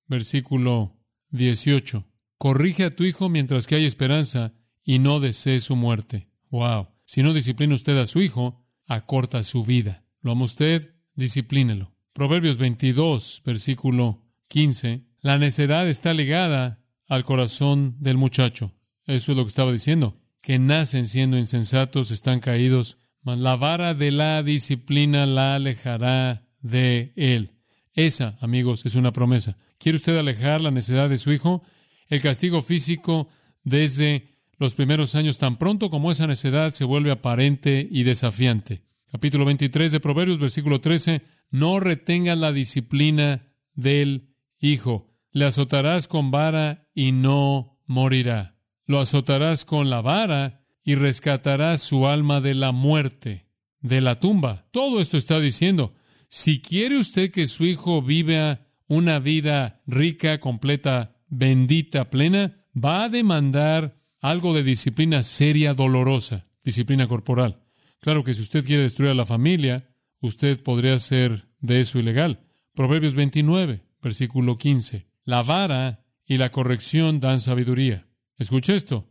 versículo 0.07 0.99
18, 1.29 2.03
corrige 2.37 2.83
a 2.83 2.91
tu 2.91 3.05
hijo 3.05 3.29
mientras 3.29 3.67
que 3.67 3.75
hay 3.75 3.85
esperanza 3.85 4.53
y 4.83 4.99
no 4.99 5.21
desee 5.21 5.61
su 5.61 5.77
muerte. 5.77 6.27
Wow. 6.49 6.89
Si 7.05 7.23
no 7.23 7.33
disciplina 7.33 7.73
usted 7.73 7.97
a 7.97 8.05
su 8.05 8.19
hijo, 8.19 8.67
acorta 8.85 9.43
su 9.43 9.63
vida. 9.63 10.03
¿Lo 10.19 10.33
ama 10.33 10.43
usted? 10.43 10.93
Disciplínelo. 11.15 11.96
Proverbios 12.17 12.57
22, 12.57 13.43
versículo 13.45 14.23
15. 14.47 15.03
La 15.21 15.37
necedad 15.37 15.87
está 15.87 16.15
ligada 16.15 16.83
al 17.07 17.23
corazón 17.23 17.95
del 17.99 18.17
muchacho. 18.17 18.71
Eso 19.05 19.31
es 19.31 19.37
lo 19.37 19.43
que 19.43 19.49
estaba 19.49 19.71
diciendo. 19.71 20.17
Que 20.41 20.57
nacen 20.57 21.05
siendo 21.05 21.37
insensatos, 21.37 22.09
están 22.09 22.39
caídos 22.39 22.97
la 23.23 23.55
vara 23.55 23.93
de 23.93 24.09
la 24.09 24.41
disciplina 24.41 25.27
la 25.27 25.53
alejará 25.57 26.47
de 26.59 27.13
él. 27.15 27.51
Esa, 27.93 28.35
amigos, 28.41 28.87
es 28.87 28.95
una 28.95 29.13
promesa. 29.13 29.55
¿Quiere 29.77 29.97
usted 29.97 30.17
alejar 30.17 30.61
la 30.61 30.71
necesidad 30.71 31.09
de 31.09 31.19
su 31.19 31.31
hijo? 31.31 31.61
El 32.07 32.23
castigo 32.23 32.63
físico 32.63 33.27
desde 33.63 34.27
los 34.57 34.73
primeros 34.73 35.13
años, 35.13 35.37
tan 35.37 35.57
pronto 35.57 35.91
como 35.91 36.09
esa 36.09 36.25
necedad 36.25 36.71
se 36.71 36.83
vuelve 36.83 37.11
aparente 37.11 37.87
y 37.91 38.01
desafiante. 38.01 38.86
Capítulo 39.09 39.45
23 39.45 39.93
de 39.93 39.99
Proverbios, 40.01 40.37
versículo 40.37 40.81
13. 40.81 41.21
No 41.49 41.79
retengas 41.79 42.37
la 42.37 42.51
disciplina 42.51 43.47
del 43.73 44.35
hijo. 44.59 45.13
Le 45.31 45.45
azotarás 45.45 46.09
con 46.09 46.29
vara 46.29 46.89
y 46.93 47.13
no 47.13 47.79
morirá. 47.85 48.59
Lo 48.85 48.99
azotarás 48.99 49.63
con 49.63 49.89
la 49.89 50.01
vara 50.01 50.65
y 50.83 50.95
rescatará 50.95 51.77
su 51.77 52.05
alma 52.05 52.41
de 52.41 52.53
la 52.53 52.73
muerte, 52.73 53.47
de 53.79 54.01
la 54.01 54.19
tumba. 54.19 54.67
Todo 54.71 54.99
esto 54.99 55.17
está 55.17 55.39
diciendo, 55.39 55.93
si 56.27 56.61
quiere 56.61 56.97
usted 56.97 57.31
que 57.31 57.47
su 57.47 57.65
hijo 57.65 58.01
viva 58.01 58.67
una 58.87 59.19
vida 59.19 59.81
rica, 59.87 60.41
completa, 60.41 61.15
bendita, 61.29 62.09
plena, 62.09 62.65
va 62.75 63.03
a 63.03 63.09
demandar 63.09 64.01
algo 64.21 64.53
de 64.53 64.63
disciplina 64.63 65.23
seria, 65.23 65.73
dolorosa, 65.73 66.45
disciplina 66.63 67.07
corporal. 67.07 67.66
Claro 67.99 68.23
que 68.23 68.33
si 68.33 68.41
usted 68.41 68.65
quiere 68.65 68.83
destruir 68.83 69.11
a 69.11 69.15
la 69.15 69.25
familia, 69.25 69.89
usted 70.21 70.61
podría 70.61 70.93
hacer 70.93 71.47
de 71.59 71.81
eso 71.81 71.99
ilegal. 71.99 72.43
Proverbios 72.73 73.15
29, 73.15 73.83
versículo 74.01 74.57
15. 74.57 75.07
La 75.23 75.43
vara 75.43 76.05
y 76.25 76.37
la 76.37 76.51
corrección 76.51 77.19
dan 77.19 77.39
sabiduría. 77.39 78.07
Escuche 78.37 78.75
esto. 78.75 79.09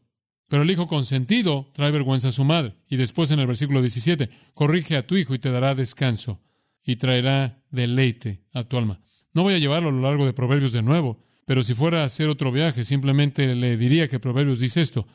Pero 0.49 0.62
el 0.62 0.70
hijo 0.70 0.87
consentido 0.87 1.70
trae 1.72 1.90
vergüenza 1.90 2.29
a 2.29 2.33
su 2.33 2.44
madre. 2.44 2.77
Y 2.88 2.96
después 2.96 3.31
en 3.31 3.40
el 3.40 3.49
versículo 3.49 3.81
17, 3.81 4.31
corrige 4.55 4.96
a 4.96 5.07
tu 5.07 5.16
hijo 5.16 5.35
y 5.35 5.38
te 5.38 5.51
dará 5.51 5.75
descanso 5.75 6.40
y 6.85 6.96
traerá 6.96 7.64
deleite 7.70 8.44
a 8.53 8.62
tu 8.62 8.79
alma. 8.79 9.01
No 9.33 9.42
voy 9.42 9.55
a 9.55 9.59
llevarlo 9.59 9.88
a 9.88 9.92
lo 9.92 10.01
largo 10.01 10.25
de 10.25 10.33
Proverbios 10.33 10.72
de 10.72 10.83
nuevo, 10.83 11.18
pero 11.44 11.62
si 11.62 11.75
fuera 11.75 12.03
a 12.03 12.05
hacer 12.05 12.29
otro 12.29 12.53
viaje, 12.53 12.85
simplemente 12.85 13.55
le 13.55 13.77
diría 13.77 14.09
que 14.09 14.20
Proverbios 14.20 14.61
dice 14.61 14.81
esto. 14.81 15.07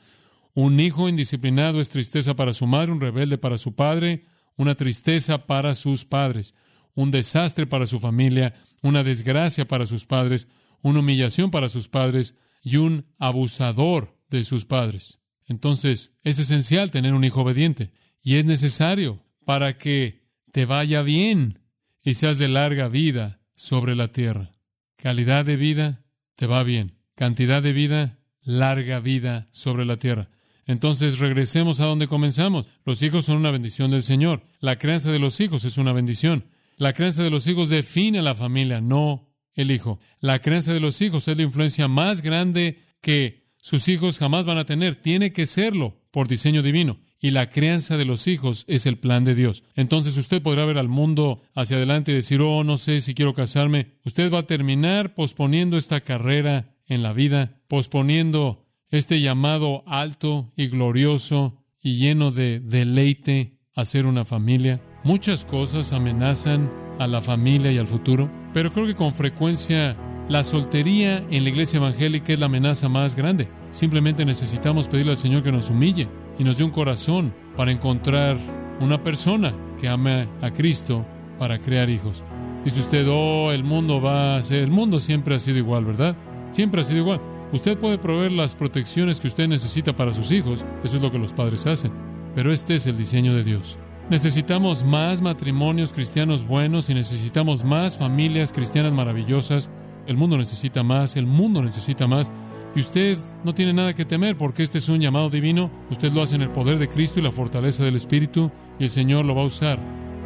Un 0.54 0.80
hijo 0.80 1.08
indisciplinado 1.08 1.80
es 1.80 1.90
tristeza 1.90 2.36
para 2.36 2.54
su 2.54 2.68
madre, 2.68 2.92
un 2.92 3.02
rebelde 3.02 3.38
para 3.38 3.58
su 3.58 3.76
padre, 3.76 4.26
una 4.58 4.76
tristeza 4.76 5.46
para 5.46 5.76
sus 5.76 6.06
padres, 6.06 6.54
un 6.94 7.12
desastre 7.12 7.68
para 7.68 7.88
su 7.88 8.00
familia, 8.00 8.54
una 8.82 9.04
desgracia 9.04 9.68
para 9.68 9.86
sus 9.86 10.06
padres, 10.06 10.48
una 10.82 11.00
humillación 11.00 11.52
para 11.52 11.70
sus 11.70 11.88
padres 11.88 12.36
y 12.64 12.78
un 12.78 13.06
abusador 13.18 14.18
de 14.30 14.44
sus 14.44 14.66
padres. 14.66 15.20
Entonces, 15.46 16.12
es 16.24 16.40
esencial 16.40 16.92
tener 16.92 17.14
un 17.14 17.24
hijo 17.24 17.42
obediente 17.42 17.92
y 18.22 18.36
es 18.36 18.46
necesario 18.46 19.24
para 19.46 19.78
que 19.78 20.22
te 20.52 20.66
vaya 20.66 21.02
bien 21.02 21.60
y 22.04 22.16
seas 22.16 22.38
de 22.38 22.48
larga 22.48 22.88
vida 22.88 23.42
sobre 23.56 23.96
la 23.96 24.10
tierra. 24.10 24.52
Calidad 24.96 25.46
de 25.46 25.56
vida, 25.56 26.04
te 26.36 26.48
va 26.48 26.64
bien. 26.64 26.98
cantidad 27.16 27.62
de 27.62 27.74
vida, 27.74 28.20
larga 28.42 29.00
vida 29.00 29.48
sobre 29.52 29.86
la 29.86 29.98
tierra. 29.98 30.30
Entonces 30.72 31.20
regresemos 31.20 31.82
a 31.82 31.86
donde 31.86 32.08
comenzamos. 32.08 32.68
Los 32.86 33.02
hijos 33.04 33.26
son 33.26 33.38
una 33.38 33.52
bendición 33.52 33.92
del 33.92 34.04
Señor. 34.04 34.44
La 34.60 34.78
crianza 34.78 35.12
de 35.12 35.20
los 35.20 35.40
hijos 35.42 35.66
es 35.66 35.78
una 35.78 35.92
bendición. 35.92 36.46
La 36.78 36.94
crianza 36.94 37.24
de 37.24 37.30
los 37.30 37.46
hijos 37.48 37.70
define 37.70 38.22
la 38.22 38.36
familia, 38.36 38.80
no 38.80 39.30
el 39.54 39.70
hijo. 39.70 40.00
La 40.22 40.40
crianza 40.40 40.74
de 40.74 40.80
los 40.80 41.02
hijos 41.02 41.28
es 41.28 41.36
la 41.36 41.44
influencia 41.44 41.90
más 41.90 42.22
grande 42.22 42.80
que 43.02 43.52
sus 43.58 43.90
hijos 43.90 44.18
jamás 44.18 44.46
van 44.46 44.58
a 44.58 44.66
tener. 44.66 44.96
Tiene 44.96 45.34
que 45.34 45.46
serlo 45.46 46.00
por 46.10 46.30
diseño 46.30 46.64
divino. 46.64 47.00
Y 47.20 47.32
la 47.32 47.50
crianza 47.50 47.98
de 47.98 48.06
los 48.06 48.28
hijos 48.28 48.64
es 48.68 48.86
el 48.86 48.98
plan 48.98 49.26
de 49.26 49.36
Dios. 49.36 49.64
Entonces 49.76 50.16
usted 50.16 50.42
podrá 50.42 50.66
ver 50.66 50.78
al 50.78 50.88
mundo 50.88 51.44
hacia 51.54 51.78
adelante 51.78 52.14
y 52.14 52.16
decir, 52.16 52.42
oh, 52.42 52.64
no 52.64 52.78
sé 52.78 53.02
si 53.02 53.14
quiero 53.14 53.34
casarme. 53.34 53.92
Usted 54.06 54.32
va 54.32 54.40
a 54.40 54.48
terminar 54.48 55.14
posponiendo 55.16 55.78
esta 55.78 56.02
carrera 56.02 56.74
en 56.88 57.04
la 57.04 57.14
vida, 57.14 57.62
posponiendo 57.68 58.71
este 58.92 59.22
llamado 59.22 59.84
alto 59.88 60.52
y 60.56 60.68
glorioso 60.68 61.58
y 61.82 61.98
lleno 61.98 62.30
de 62.30 62.60
deleite 62.60 63.58
a 63.76 63.86
ser 63.86 64.06
una 64.06 64.26
familia. 64.26 64.82
Muchas 65.04 65.46
cosas 65.46 65.94
amenazan 65.94 66.70
a 67.00 67.08
la 67.08 67.22
familia 67.22 67.72
y 67.72 67.78
al 67.78 67.88
futuro, 67.88 68.30
pero 68.54 68.72
creo 68.72 68.86
que 68.86 68.96
con 68.96 69.14
frecuencia 69.14 69.98
la 70.30 70.44
soltería 70.44 71.26
en 71.32 71.44
la 71.44 71.50
iglesia 71.50 71.78
evangélica 71.78 72.34
es 72.34 72.40
la 72.40 72.46
amenaza 72.46 72.90
más 72.90 73.16
grande. 73.16 73.50
Simplemente 73.70 74.26
necesitamos 74.26 74.88
pedirle 74.88 75.14
al 75.14 75.18
Señor 75.18 75.42
que 75.42 75.52
nos 75.52 75.70
humille 75.70 76.08
y 76.38 76.44
nos 76.44 76.58
dé 76.58 76.64
un 76.66 76.72
corazón 76.72 77.34
para 77.56 77.72
encontrar 77.72 78.38
una 78.82 79.02
persona 79.02 79.54
que 79.80 79.88
ame 79.88 80.28
a 80.42 80.52
Cristo 80.52 81.06
para 81.40 81.60
crear 81.60 81.90
hijos. 81.90 82.24
Dice 82.66 82.82
usted, 82.82 83.08
oh, 83.10 83.52
el 83.52 83.64
mundo 83.64 84.02
va 84.02 84.36
a 84.36 84.42
ser, 84.42 84.64
el 84.64 84.72
mundo 84.72 85.00
siempre 85.00 85.34
ha 85.34 85.40
sido 85.40 85.58
igual, 85.58 85.86
¿verdad? 85.86 86.16
Siempre 86.52 86.82
ha 86.82 86.84
sido 86.84 87.00
igual. 87.00 87.22
Usted 87.54 87.78
puede 87.78 87.98
proveer 87.98 88.32
las 88.32 88.56
protecciones 88.56 89.20
que 89.20 89.28
usted 89.28 89.48
necesita 89.48 89.96
para 89.96 90.14
sus 90.14 90.32
hijos, 90.32 90.64
eso 90.84 90.96
es 90.96 91.02
lo 91.02 91.12
que 91.12 91.20
los 91.20 91.34
padres 91.34 91.66
hacen, 91.66 91.92
pero 92.34 92.54
este 92.54 92.76
es 92.76 92.88
el 92.88 92.98
diseño 92.98 93.36
de 93.36 93.44
Dios. 93.44 93.78
Necesitamos 94.10 94.84
más 94.84 95.22
matrimonios 95.22 95.94
cristianos 95.94 96.46
buenos 96.46 96.90
y 96.90 96.94
necesitamos 96.94 97.64
más 97.64 97.98
familias 97.98 98.52
cristianas 98.52 98.92
maravillosas. 98.92 99.70
El 100.06 100.18
mundo 100.18 100.38
necesita 100.38 100.84
más, 100.84 101.16
el 101.16 101.26
mundo 101.26 101.62
necesita 101.62 102.08
más. 102.08 102.30
Y 102.76 102.82
usted 102.82 103.18
no 103.44 103.54
tiene 103.54 103.74
nada 103.74 103.94
que 103.94 104.04
temer 104.04 104.38
porque 104.38 104.64
este 104.64 104.80
es 104.80 104.90
un 104.90 105.00
llamado 105.00 105.30
divino. 105.30 105.72
Usted 105.90 106.12
lo 106.12 106.22
hace 106.22 106.36
en 106.36 106.42
el 106.42 106.50
poder 106.50 106.78
de 106.78 106.90
Cristo 106.90 107.20
y 107.20 107.24
la 107.24 107.32
fortaleza 107.32 107.84
del 107.84 107.96
Espíritu 107.96 108.52
y 108.80 108.84
el 108.84 108.90
Señor 108.90 109.24
lo 109.24 109.36
va 109.36 109.44
a 109.44 109.46
usar 109.46 109.80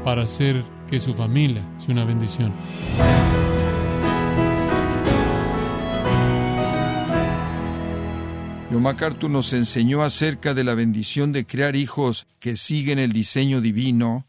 para 0.04 0.24
hacer 0.24 0.64
que 0.88 1.00
su 1.00 1.14
familia 1.14 1.64
sea 1.78 1.94
una 1.94 2.06
bendición. 2.06 2.54
John 8.76 8.84
MacArthur 8.84 9.30
nos 9.30 9.54
enseñó 9.54 10.04
acerca 10.04 10.54
de 10.54 10.66
la 10.66 10.76
bendición 10.76 11.32
de 11.32 11.46
crear 11.46 11.78
hijos 11.78 12.28
que 12.42 12.58
siguen 12.58 13.00
el 13.00 13.14
diseño 13.14 13.62
divino, 13.62 14.26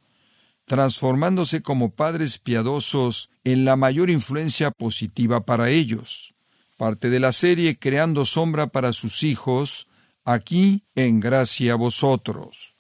transformándose 0.66 1.62
como 1.62 1.90
padres 1.90 2.38
piadosos 2.38 3.28
en 3.42 3.64
la 3.64 3.74
mayor 3.74 4.08
influencia 4.08 4.70
positiva 4.70 5.44
para 5.44 5.70
ellos. 5.70 6.32
Parte 6.76 7.10
de 7.10 7.18
la 7.18 7.32
serie 7.32 7.76
Creando 7.76 8.24
sombra 8.24 8.68
para 8.68 8.92
sus 8.92 9.24
hijos, 9.24 9.88
aquí 10.24 10.84
en 10.94 11.18
gracia 11.18 11.72
a 11.72 11.76
vosotros. 11.76 12.76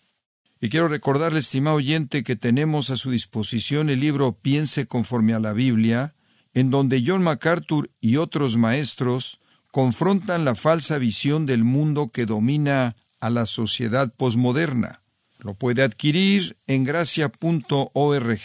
Y 0.60 0.68
quiero 0.68 0.86
recordarle, 0.86 1.40
estimado 1.40 1.78
oyente, 1.78 2.22
que 2.22 2.36
tenemos 2.36 2.90
a 2.90 2.96
su 2.96 3.10
disposición 3.10 3.90
el 3.90 3.98
libro 3.98 4.38
Piense 4.40 4.86
conforme 4.86 5.34
a 5.34 5.40
la 5.40 5.52
Biblia, 5.52 6.14
en 6.54 6.70
donde 6.70 7.02
John 7.04 7.24
MacArthur 7.24 7.90
y 8.00 8.18
otros 8.18 8.56
maestros 8.56 9.40
confrontan 9.76 10.46
la 10.46 10.54
falsa 10.54 10.96
visión 10.96 11.44
del 11.44 11.62
mundo 11.62 12.10
que 12.10 12.24
domina 12.24 12.96
a 13.20 13.28
la 13.28 13.44
sociedad 13.44 14.10
posmoderna. 14.16 15.02
Lo 15.38 15.52
puede 15.52 15.82
adquirir 15.82 16.56
en 16.66 16.82
gracia.org 16.82 18.40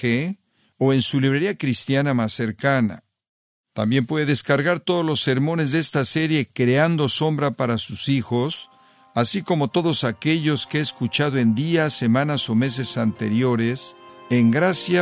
o 0.77 0.91
en 0.91 1.01
su 1.01 1.21
librería 1.21 1.57
cristiana 1.57 2.13
más 2.13 2.33
cercana. 2.33 3.05
También 3.71 4.07
puede 4.07 4.25
descargar 4.25 4.81
todos 4.81 5.05
los 5.05 5.21
sermones 5.21 5.71
de 5.71 5.79
esta 5.79 6.03
serie 6.03 6.49
Creando 6.51 7.07
Sombra 7.07 7.51
para 7.51 7.77
sus 7.77 8.09
hijos, 8.09 8.69
así 9.15 9.41
como 9.41 9.69
todos 9.69 10.03
aquellos 10.03 10.67
que 10.67 10.79
he 10.79 10.81
escuchado 10.81 11.37
en 11.37 11.55
días, 11.55 11.93
semanas 11.93 12.49
o 12.49 12.55
meses 12.55 12.97
anteriores 12.97 13.95
en 14.29 14.51
gracia.org. 14.51 15.01